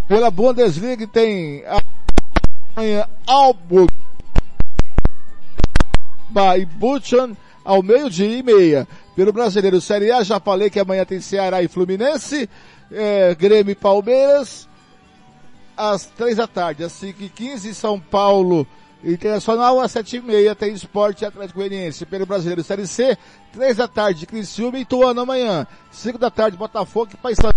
Pela 0.06 0.30
Bundesliga 0.30 1.06
tem 1.06 1.64
amanhã 2.76 3.06
Alburg 3.26 3.92
e 6.58 6.64
Buchan 6.64 7.36
ao 7.64 7.82
meio-dia 7.82 8.38
e 8.38 8.42
meia. 8.42 8.88
Pelo 9.14 9.32
Brasileiro 9.32 9.80
Série 9.80 10.10
A, 10.10 10.22
já 10.22 10.40
falei 10.40 10.70
que 10.70 10.80
amanhã 10.80 11.04
tem 11.04 11.20
Ceará 11.20 11.62
e 11.62 11.68
Fluminense, 11.68 12.48
é, 12.90 13.34
Grêmio 13.34 13.72
e 13.72 13.74
Palmeiras, 13.74 14.68
às 15.76 16.06
três 16.06 16.36
da 16.36 16.46
tarde, 16.46 16.84
às 16.84 16.92
cinco 16.92 17.22
e 17.22 17.28
quinze, 17.28 17.74
São 17.74 18.00
Paulo 18.00 18.66
Internacional, 19.04 19.80
às 19.80 19.90
sete 19.90 20.16
e 20.16 20.20
meia, 20.20 20.54
tem 20.54 20.72
Esporte 20.72 21.24
Atlético 21.24 21.58
Goianiense. 21.58 22.06
Pelo 22.06 22.24
Brasileiro 22.24 22.62
Série 22.62 22.86
C, 22.86 23.18
três 23.52 23.76
da 23.76 23.88
tarde, 23.88 24.26
Criciúma 24.26 24.78
e 24.78 24.82
Ituano 24.82 25.20
amanhã. 25.20 25.66
Cinco 25.90 26.18
da 26.18 26.30
tarde, 26.30 26.56
Botafogo 26.56 27.10
e 27.12 27.16
Paysandu. 27.16 27.56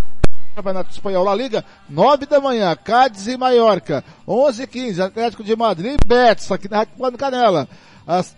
Campeonato 0.55 0.89
Espanhol 0.89 1.25
La 1.25 1.35
Liga, 1.35 1.65
9 1.89 2.25
da 2.25 2.39
manhã, 2.39 2.73
Cádiz 2.77 3.27
e 3.27 3.35
Maiorca, 3.35 4.05
11 4.25 4.63
e 4.63 4.67
15, 4.67 5.01
Atlético 5.01 5.43
de 5.43 5.53
Madrid 5.53 5.99
e 6.01 6.07
Betis, 6.07 6.49
aqui 6.49 6.69
na 6.69 6.77
Rádio 6.77 7.17
Canela, 7.17 7.67
às 8.07 8.33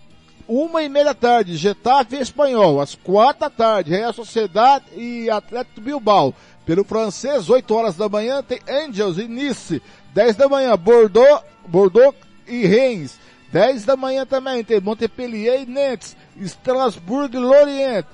uma 0.48 0.82
e 0.82 0.88
meia 0.88 1.04
da 1.04 1.14
tarde, 1.14 1.56
Getafe 1.56 2.16
e 2.16 2.20
Espanhol, 2.20 2.80
às 2.80 2.96
quatro 2.96 3.42
da 3.42 3.50
tarde, 3.50 3.90
Real 3.90 4.12
Sociedade 4.12 4.86
e 4.96 5.30
Atlético 5.30 5.80
Bilbao, 5.80 6.34
pelo 6.66 6.82
francês, 6.82 7.48
8 7.48 7.72
horas 7.72 7.96
da 7.96 8.08
manhã, 8.08 8.42
tem 8.42 8.58
Angels 8.68 9.18
e 9.18 9.28
Nice, 9.28 9.80
10 10.12 10.36
da 10.36 10.48
manhã, 10.48 10.76
Bordeaux, 10.76 11.44
Bordeaux 11.68 12.14
e 12.48 12.66
Reims, 12.66 13.18
10 13.52 13.84
da 13.84 13.96
manhã 13.96 14.26
também, 14.26 14.62
tem 14.62 14.80
Montpellier 14.80 15.62
e 15.62 15.66
Nantes, 15.66 16.16
Strasbourg 16.36 17.34
e 17.34 17.40
Lorient, 17.40 18.04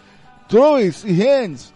Troyes 0.48 1.04
e 1.04 1.12
Rennes, 1.12 1.72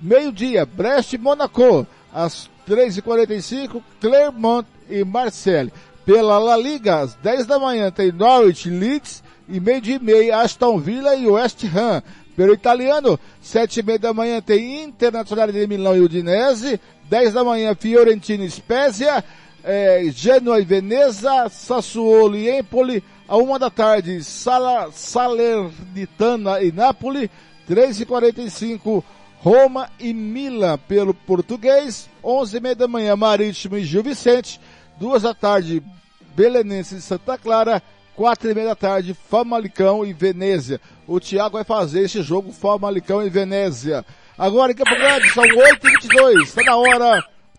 meio-dia, 0.00 0.64
Brest 0.64 1.12
e 1.12 1.18
Monaco. 1.18 1.86
Às 2.12 2.50
3h45, 2.68 3.82
Clermont 4.00 4.66
e 4.88 5.04
Marseille. 5.04 5.72
Pela 6.04 6.38
La 6.38 6.56
Liga, 6.56 7.00
às 7.00 7.14
10 7.14 7.46
da 7.46 7.58
manhã 7.58 7.90
tem 7.90 8.10
Norwich, 8.10 8.68
Leeds 8.68 9.22
e 9.48 9.60
meio 9.60 9.80
de 9.80 9.98
meia 9.98 10.40
Aston 10.40 10.78
Villa 10.78 11.14
e 11.14 11.26
West 11.26 11.64
Ham. 11.64 12.02
Pelo 12.36 12.54
italiano, 12.54 13.18
sete 13.42 13.80
e 13.80 13.82
meia 13.82 13.98
da 13.98 14.14
manhã 14.14 14.40
tem 14.40 14.82
Internacional 14.82 15.50
de 15.52 15.66
Milão 15.66 15.96
e 15.96 16.00
Udinese, 16.00 16.80
10 17.08 17.32
da 17.32 17.44
manhã 17.44 17.74
Fiorentina 17.74 18.44
e 18.44 18.50
Spezia, 18.50 19.22
é, 19.64 20.04
Genoa 20.12 20.60
e 20.60 20.64
Veneza, 20.64 21.48
Sassuolo 21.48 22.36
e 22.36 22.50
Empoli, 22.50 23.02
a 23.28 23.36
uma 23.36 23.58
da 23.58 23.70
tarde 23.70 24.22
Sala, 24.24 24.90
Salernitana 24.92 26.62
e 26.62 26.72
Napoli, 26.72 27.30
3 27.66 28.00
e 28.00 28.06
45 28.06 29.04
Roma 29.38 29.88
e 29.98 30.12
Milan 30.12 30.76
pelo 30.76 31.14
português, 31.14 32.08
11 32.22 32.56
e 32.56 32.60
meia 32.60 32.74
da 32.74 32.88
manhã 32.88 33.16
Marítimo 33.16 33.78
e 33.78 33.84
Gil 33.84 34.02
Vicente, 34.02 34.60
duas 34.98 35.22
da 35.22 35.32
tarde 35.32 35.82
Belenense 36.34 36.96
e 36.96 37.00
Santa 37.00 37.38
Clara, 37.38 37.82
quatro 38.14 38.50
e 38.50 38.54
meia 38.54 38.68
da 38.68 38.74
tarde 38.74 39.14
Famalicão 39.14 40.04
e 40.04 40.12
Venezia. 40.12 40.80
O 41.06 41.18
Thiago 41.18 41.54
vai 41.54 41.64
fazer 41.64 42.02
esse 42.02 42.22
jogo 42.22 42.52
Famalicão 42.52 43.24
e 43.24 43.30
Venezia. 43.30 44.04
Agora 44.36 44.72
em 44.72 44.74
Campo 44.74 44.94
Grande 44.94 45.30
são 45.30 45.44
8 45.44 45.86
e 45.86 45.90
22 45.90 46.48
está 46.48 46.62
na 46.62 46.76
hora 46.76 47.22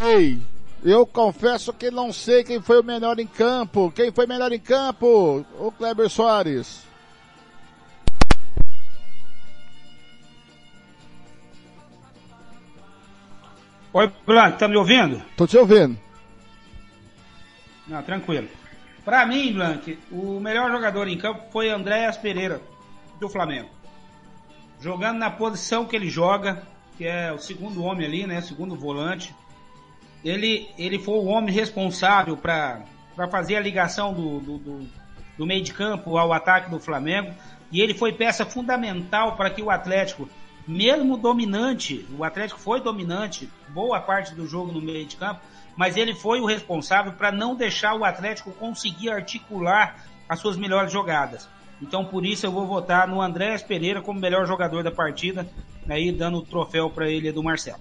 Ei, 0.00 0.40
eu 0.84 1.04
confesso 1.04 1.72
que 1.72 1.90
não 1.90 2.12
sei 2.12 2.44
quem 2.44 2.60
foi 2.60 2.80
o 2.80 2.84
melhor 2.84 3.18
em 3.18 3.26
campo. 3.26 3.90
Quem 3.90 4.12
foi 4.12 4.26
melhor 4.26 4.52
em 4.52 4.60
campo? 4.60 5.44
O 5.58 5.72
Kleber 5.72 6.08
Soares. 6.08 6.86
Oi, 13.92 14.12
Blanco, 14.24 14.58
tá 14.58 14.68
me 14.68 14.76
ouvindo? 14.76 15.20
Tô 15.36 15.46
te 15.46 15.56
ouvindo. 15.56 15.98
Não, 17.88 18.02
tranquilo. 18.02 18.48
Pra 19.04 19.26
mim, 19.26 19.52
Blank, 19.54 19.98
o 20.12 20.38
melhor 20.38 20.70
jogador 20.70 21.08
em 21.08 21.18
campo 21.18 21.50
foi 21.50 21.70
Andréas 21.70 22.16
Pereira, 22.16 22.60
do 23.18 23.28
Flamengo. 23.28 23.70
Jogando 24.80 25.18
na 25.18 25.30
posição 25.30 25.86
que 25.86 25.96
ele 25.96 26.08
joga, 26.08 26.62
que 26.96 27.04
é 27.04 27.32
o 27.32 27.38
segundo 27.38 27.82
homem 27.82 28.06
ali, 28.06 28.26
né? 28.26 28.40
Segundo 28.42 28.76
volante. 28.76 29.34
Ele, 30.24 30.68
ele 30.78 30.98
foi 30.98 31.14
o 31.14 31.26
homem 31.26 31.54
responsável 31.54 32.36
para 32.36 32.82
fazer 33.30 33.56
a 33.56 33.60
ligação 33.60 34.12
do, 34.12 34.40
do, 34.40 34.58
do, 34.58 34.88
do 35.36 35.46
meio 35.46 35.62
de 35.62 35.72
campo 35.72 36.16
ao 36.18 36.32
ataque 36.32 36.70
do 36.70 36.80
Flamengo. 36.80 37.32
E 37.70 37.80
ele 37.80 37.94
foi 37.94 38.12
peça 38.12 38.44
fundamental 38.44 39.36
para 39.36 39.50
que 39.50 39.62
o 39.62 39.70
Atlético, 39.70 40.28
mesmo 40.66 41.16
dominante, 41.16 42.06
o 42.16 42.24
Atlético 42.24 42.58
foi 42.58 42.80
dominante 42.80 43.48
boa 43.68 44.00
parte 44.00 44.34
do 44.34 44.46
jogo 44.46 44.72
no 44.72 44.80
meio 44.80 45.06
de 45.06 45.16
campo, 45.16 45.40
mas 45.76 45.96
ele 45.96 46.14
foi 46.14 46.40
o 46.40 46.46
responsável 46.46 47.12
para 47.12 47.30
não 47.30 47.54
deixar 47.54 47.94
o 47.94 48.04
Atlético 48.04 48.50
conseguir 48.52 49.10
articular 49.10 50.04
as 50.28 50.40
suas 50.40 50.56
melhores 50.56 50.92
jogadas. 50.92 51.48
Então 51.80 52.04
por 52.04 52.26
isso 52.26 52.44
eu 52.44 52.50
vou 52.50 52.66
votar 52.66 53.06
no 53.06 53.20
Andrés 53.22 53.62
Pereira 53.62 54.02
como 54.02 54.18
melhor 54.18 54.46
jogador 54.46 54.82
da 54.82 54.90
partida, 54.90 55.48
aí 55.88 56.10
dando 56.10 56.38
o 56.38 56.42
troféu 56.42 56.90
para 56.90 57.08
ele 57.08 57.30
do 57.30 57.42
Marcelo. 57.42 57.80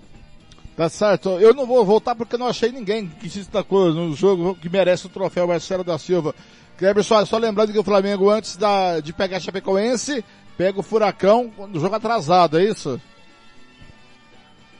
Tá 0.77 0.87
certo. 0.89 1.29
Eu 1.39 1.55
não 1.55 1.65
vou 1.65 1.83
voltar 1.83 2.13
porque 2.13 2.37
não 2.37 2.45
achei 2.45 2.71
ninguém 2.71 3.07
que 3.07 3.27
se 3.27 3.39
destacou 3.39 3.91
no 3.91 4.13
jogo 4.15 4.53
que 4.53 4.69
merece 4.69 5.07
o 5.07 5.09
troféu 5.09 5.47
Marcelo 5.47 5.83
da 5.83 5.97
Silva. 5.97 6.35
Kleber 6.77 7.03
Soares, 7.03 7.27
só 7.27 7.39
lembrando 7.39 7.73
que 7.73 7.79
o 7.79 7.83
Flamengo 7.83 8.29
antes 8.29 8.55
da, 8.55 8.99
de 8.99 9.11
pegar 9.11 9.37
a 9.37 9.39
Chapecoense, 9.39 10.23
pega 10.55 10.79
o 10.79 10.83
Furacão 10.83 11.51
no 11.57 11.79
jogo 11.79 11.95
atrasado, 11.95 12.59
é 12.59 12.63
isso? 12.63 13.01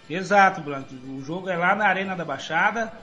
Exato, 0.08 0.62
Blanco. 0.62 0.94
O 1.10 1.20
jogo 1.24 1.50
é 1.50 1.58
lá 1.58 1.74
na 1.74 1.88
Arena 1.88 2.16
da 2.16 2.24
Baixada 2.24 2.94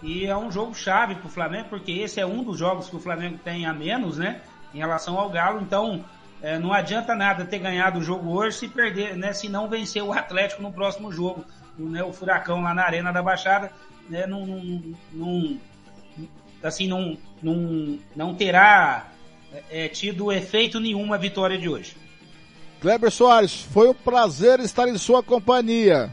e 0.00 0.24
é 0.24 0.36
um 0.36 0.48
jogo 0.48 0.72
chave 0.72 1.16
para 1.16 1.26
o 1.26 1.30
Flamengo, 1.30 1.68
porque 1.68 1.90
esse 1.90 2.20
é 2.20 2.26
um 2.26 2.44
dos 2.44 2.56
jogos 2.56 2.88
que 2.88 2.94
o 2.94 3.00
Flamengo 3.00 3.40
tem 3.42 3.66
a 3.66 3.72
menos, 3.72 4.18
né? 4.18 4.40
Em 4.72 4.78
relação 4.78 5.18
ao 5.18 5.28
Galo. 5.28 5.60
Então, 5.60 6.04
é, 6.40 6.60
não 6.60 6.72
adianta 6.72 7.12
nada 7.16 7.44
ter 7.44 7.58
ganhado 7.58 7.98
o 7.98 8.04
jogo 8.04 8.30
hoje 8.30 8.56
se 8.56 8.68
perder, 8.68 9.16
né? 9.16 9.32
Se 9.32 9.48
não 9.48 9.68
vencer 9.68 10.00
o 10.00 10.12
Atlético 10.12 10.62
no 10.62 10.72
próximo 10.72 11.10
jogo. 11.10 11.44
Né, 11.78 12.02
o 12.02 12.12
Furacão 12.12 12.62
lá 12.62 12.72
na 12.72 12.82
Arena 12.82 13.12
da 13.12 13.22
Baixada, 13.22 13.70
né? 14.08 14.26
Não, 14.26 14.46
não, 14.46 14.96
não 15.12 15.60
assim, 16.62 16.86
não, 16.88 17.16
não, 17.42 17.98
não 18.14 18.34
terá 18.34 19.08
é, 19.70 19.88
tido 19.88 20.32
efeito 20.32 20.80
nenhum 20.80 21.12
a 21.12 21.16
vitória 21.16 21.58
de 21.58 21.68
hoje. 21.68 21.96
Kleber 22.80 23.10
Soares, 23.10 23.62
foi 23.62 23.88
um 23.88 23.94
prazer 23.94 24.60
estar 24.60 24.88
em 24.88 24.98
sua 24.98 25.22
companhia. 25.22 26.12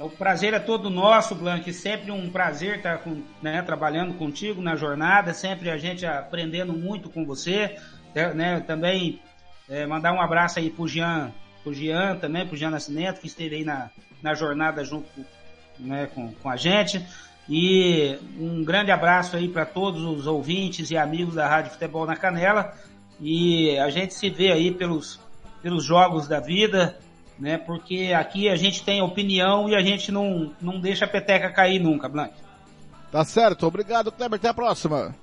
O 0.00 0.08
prazer 0.08 0.54
é 0.54 0.60
todo 0.60 0.88
nosso, 0.88 1.34
Blanque. 1.34 1.72
Sempre 1.72 2.12
um 2.12 2.30
prazer 2.30 2.76
estar 2.76 2.98
com, 2.98 3.20
né, 3.42 3.60
trabalhando 3.62 4.14
contigo 4.14 4.62
na 4.62 4.76
jornada, 4.76 5.34
sempre 5.34 5.68
a 5.70 5.76
gente 5.76 6.06
aprendendo 6.06 6.72
muito 6.72 7.10
com 7.10 7.26
você. 7.26 7.76
Né, 8.34 8.60
também 8.60 9.20
é, 9.68 9.86
mandar 9.86 10.12
um 10.12 10.20
abraço 10.20 10.58
aí 10.58 10.70
pro 10.70 10.88
Jean, 10.88 11.32
pro 11.62 11.74
Jean 11.74 12.16
também, 12.16 12.46
pro 12.46 12.56
Jean 12.56 12.70
Nascimento, 12.70 13.20
que 13.20 13.26
esteve 13.26 13.56
aí 13.56 13.64
na, 13.64 13.90
na 14.22 14.34
jornada 14.34 14.84
junto 14.84 15.08
né, 15.78 16.08
com, 16.14 16.32
com 16.32 16.50
a 16.50 16.56
gente. 16.56 17.04
E 17.48 18.18
um 18.38 18.62
grande 18.62 18.90
abraço 18.90 19.36
aí 19.36 19.48
para 19.48 19.64
todos 19.64 20.02
os 20.02 20.26
ouvintes 20.26 20.90
e 20.90 20.96
amigos 20.96 21.34
da 21.34 21.48
Rádio 21.48 21.72
Futebol 21.72 22.06
na 22.06 22.16
Canela. 22.16 22.74
E 23.20 23.76
a 23.78 23.88
gente 23.88 24.12
se 24.14 24.28
vê 24.28 24.52
aí 24.52 24.70
pelos, 24.70 25.18
pelos 25.62 25.84
jogos 25.84 26.28
da 26.28 26.40
vida, 26.40 26.98
né? 27.38 27.56
Porque 27.56 28.12
aqui 28.14 28.48
a 28.48 28.56
gente 28.56 28.82
tem 28.84 29.00
opinião 29.00 29.68
e 29.68 29.74
a 29.74 29.80
gente 29.80 30.12
não, 30.12 30.52
não 30.60 30.78
deixa 30.78 31.06
a 31.06 31.08
peteca 31.08 31.50
cair 31.50 31.78
nunca, 31.78 32.08
Blank. 32.08 32.34
Tá 33.10 33.24
certo, 33.24 33.66
obrigado, 33.66 34.12
Kleber. 34.12 34.38
Até 34.38 34.48
a 34.48 34.54
próxima. 34.54 35.14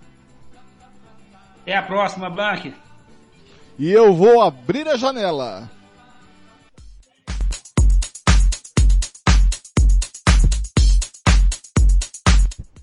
Até 1.62 1.78
a 1.78 1.84
próxima, 1.84 2.30
Blank. 2.30 2.74
E 3.78 3.92
eu 3.92 4.14
vou 4.14 4.42
abrir 4.42 4.88
a 4.88 4.98
janela. 4.98 5.70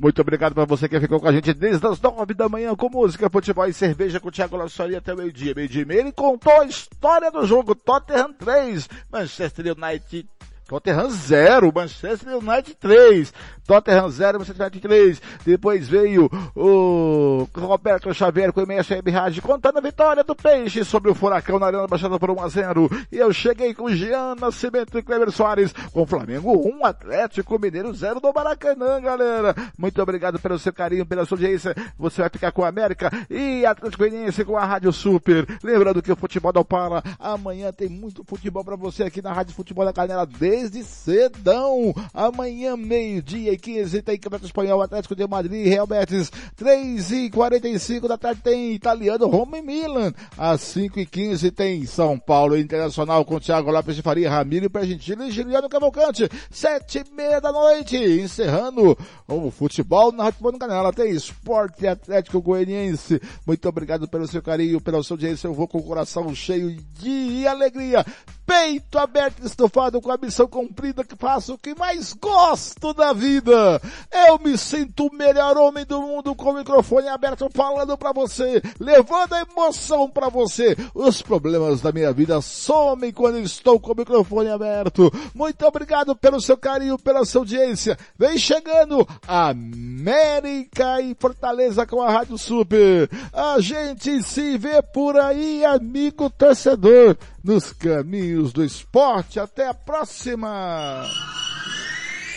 Muito 0.02 0.20
obrigado 0.20 0.52
para 0.52 0.64
você 0.64 0.88
que 0.88 0.98
ficou 0.98 1.20
com 1.20 1.28
a 1.28 1.32
gente 1.32 1.54
desde 1.54 1.86
as 1.86 2.00
nove 2.00 2.34
da 2.34 2.48
manhã 2.48 2.74
com 2.74 2.90
música, 2.90 3.30
futebol 3.30 3.68
e 3.68 3.72
cerveja 3.72 4.18
com 4.18 4.30
o 4.30 4.32
Thiago 4.32 4.56
Lassori 4.56 4.96
até 4.96 5.14
o 5.14 5.16
meio-dia. 5.16 5.54
Meio-dia 5.54 5.82
e 5.82 5.84
meio 5.84 6.00
ele 6.00 6.10
contou 6.10 6.60
a 6.60 6.66
história 6.66 7.30
do 7.30 7.46
jogo 7.46 7.72
Tottenham 7.72 8.32
3, 8.32 8.88
Manchester 9.12 9.66
United 9.66 10.28
Tottenham 10.66 11.10
0, 11.10 11.72
Manchester 11.74 12.36
United 12.36 12.74
3. 12.80 13.32
Tottenham 13.66 14.10
0, 14.10 14.38
Manchester 14.38 14.66
United 14.66 14.80
3. 14.80 15.22
Depois 15.44 15.88
veio 15.88 16.30
o 16.54 17.46
Roberto 17.54 18.12
Xavier 18.12 18.52
com 18.52 18.60
o 18.60 18.66
MSM 18.66 19.10
Rádio 19.10 19.42
contando 19.42 19.78
a 19.78 19.82
vitória 19.82 20.24
do 20.24 20.34
Peixe 20.34 20.84
sobre 20.84 21.10
o 21.10 21.14
Furacão 21.14 21.58
na 21.58 21.66
Arena 21.66 21.86
Baixada 21.86 22.18
por 22.18 22.30
1 22.30 22.40
a 22.40 22.48
0. 22.48 22.90
E 23.10 23.18
eu 23.18 23.32
cheguei 23.32 23.74
com 23.74 23.90
Jean 23.90 24.34
Nascimento 24.34 24.98
e 24.98 25.02
Cleber 25.02 25.30
Soares 25.30 25.72
com 25.92 26.06
Flamengo 26.06 26.52
1, 26.52 26.84
Atlético 26.84 27.58
Mineiro 27.58 27.92
0 27.92 28.20
do 28.20 28.32
Maracanã, 28.32 29.00
galera. 29.00 29.54
Muito 29.76 30.00
obrigado 30.00 30.38
pelo 30.38 30.58
seu 30.58 30.72
carinho, 30.72 31.06
pela 31.06 31.24
sua 31.24 31.36
audiência. 31.36 31.74
Você 31.98 32.20
vai 32.22 32.30
ficar 32.30 32.52
com 32.52 32.64
a 32.64 32.68
América 32.68 33.10
e 33.30 33.64
Atlético 33.64 34.02
Goianiense 34.04 34.44
com 34.44 34.56
a 34.56 34.64
Rádio 34.64 34.92
Super. 34.92 35.46
Lembrando 35.62 36.02
que 36.02 36.12
o 36.12 36.16
futebol 36.16 36.52
não 36.54 36.64
para. 36.64 37.02
Amanhã 37.18 37.72
tem 37.72 37.88
muito 37.88 38.24
futebol 38.24 38.64
para 38.64 38.76
você 38.76 39.04
aqui 39.04 39.20
na 39.20 39.32
Rádio 39.32 39.54
Futebol 39.54 39.84
da 39.84 39.92
Canela 39.92 40.26
desde 40.52 40.84
cedão. 40.84 41.94
Amanhã, 42.12 42.76
meio-dia 42.76 43.54
e 43.54 43.56
15, 43.56 44.02
tem 44.02 44.18
Campeonato 44.18 44.44
Espanhol, 44.44 44.82
Atlético 44.82 45.16
de 45.16 45.26
Madrid, 45.26 45.66
Real 45.66 45.86
Betis. 45.86 46.30
3 46.56 47.10
e 47.10 47.30
45 47.30 48.06
da 48.06 48.18
tarde 48.18 48.42
tem 48.42 48.74
Italiano, 48.74 49.26
Roma 49.28 49.56
e 49.56 49.62
Milan. 49.62 50.12
Às 50.36 50.60
5 50.60 51.00
e 51.00 51.06
15 51.06 51.50
tem 51.52 51.86
São 51.86 52.18
Paulo 52.18 52.58
Internacional 52.58 53.24
com 53.24 53.40
Thiago 53.40 53.70
Lopes 53.70 53.96
de 53.96 54.02
Faria, 54.02 54.28
Ramiro 54.28 54.68
Pergentino 54.68 55.24
e 55.24 55.30
Juliano 55.30 55.70
Cavalcante. 55.70 56.28
7 56.50 56.98
e 56.98 57.14
meia 57.16 57.40
da 57.40 57.50
noite, 57.50 57.96
encerrando 57.96 58.94
o 59.26 59.50
futebol 59.50 60.12
na 60.12 60.24
Rádio 60.24 60.58
Canela. 60.58 60.92
Tem 60.92 61.12
Esporte 61.12 61.86
Atlético 61.86 62.42
Goianiense. 62.42 63.18
Muito 63.46 63.66
obrigado 63.66 64.06
pelo 64.06 64.28
seu 64.28 64.42
carinho, 64.42 64.82
pela 64.82 65.02
sua 65.02 65.14
audiência. 65.14 65.46
Eu 65.46 65.54
vou 65.54 65.66
com 65.66 65.78
o 65.78 65.82
coração 65.82 66.34
cheio 66.34 66.76
de 67.00 67.46
alegria. 67.46 68.04
Peito 68.44 68.98
aberto, 68.98 69.46
estufado 69.46 70.00
com 70.00 70.10
a 70.10 70.18
missão 70.18 70.41
missão 70.42 70.48
cumprida 70.48 71.04
que 71.04 71.16
faço 71.16 71.54
o 71.54 71.58
que 71.58 71.74
mais 71.74 72.12
gosto 72.12 72.92
da 72.92 73.12
vida. 73.12 73.80
Eu 74.28 74.38
me 74.38 74.56
sinto 74.58 75.06
o 75.06 75.14
melhor 75.14 75.56
homem 75.56 75.84
do 75.84 76.00
mundo 76.00 76.34
com 76.34 76.50
o 76.50 76.54
microfone 76.54 77.08
aberto 77.08 77.48
falando 77.52 77.96
para 77.96 78.12
você, 78.12 78.62
levando 78.78 79.34
a 79.34 79.42
emoção 79.42 80.08
para 80.08 80.28
você. 80.28 80.76
Os 80.94 81.22
problemas 81.22 81.80
da 81.80 81.92
minha 81.92 82.12
vida 82.12 82.40
somem 82.40 83.12
quando 83.12 83.38
estou 83.38 83.78
com 83.78 83.92
o 83.92 83.96
microfone 83.96 84.50
aberto. 84.50 85.12
Muito 85.34 85.64
obrigado 85.66 86.14
pelo 86.16 86.40
seu 86.40 86.56
carinho, 86.56 86.98
pela 86.98 87.24
sua 87.24 87.42
audiência. 87.42 87.98
Vem 88.18 88.38
chegando 88.38 89.06
América 89.26 91.00
e 91.00 91.14
Fortaleza 91.18 91.86
com 91.86 92.02
a 92.02 92.10
Rádio 92.10 92.38
Super. 92.38 93.08
A 93.32 93.60
gente 93.60 94.22
se 94.22 94.58
vê 94.58 94.82
por 94.82 95.18
aí, 95.18 95.64
amigo 95.64 96.30
torcedor, 96.30 97.16
nos 97.42 97.72
caminhos 97.72 98.52
do 98.52 98.64
esporte. 98.64 99.40
Até 99.40 99.68
a 99.68 99.74
próxima! 99.74 101.04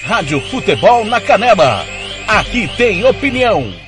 Rádio 0.03 0.39
Futebol 0.49 1.05
na 1.05 1.19
Canela. 1.19 1.83
Aqui 2.27 2.67
tem 2.77 3.03
opinião. 3.05 3.84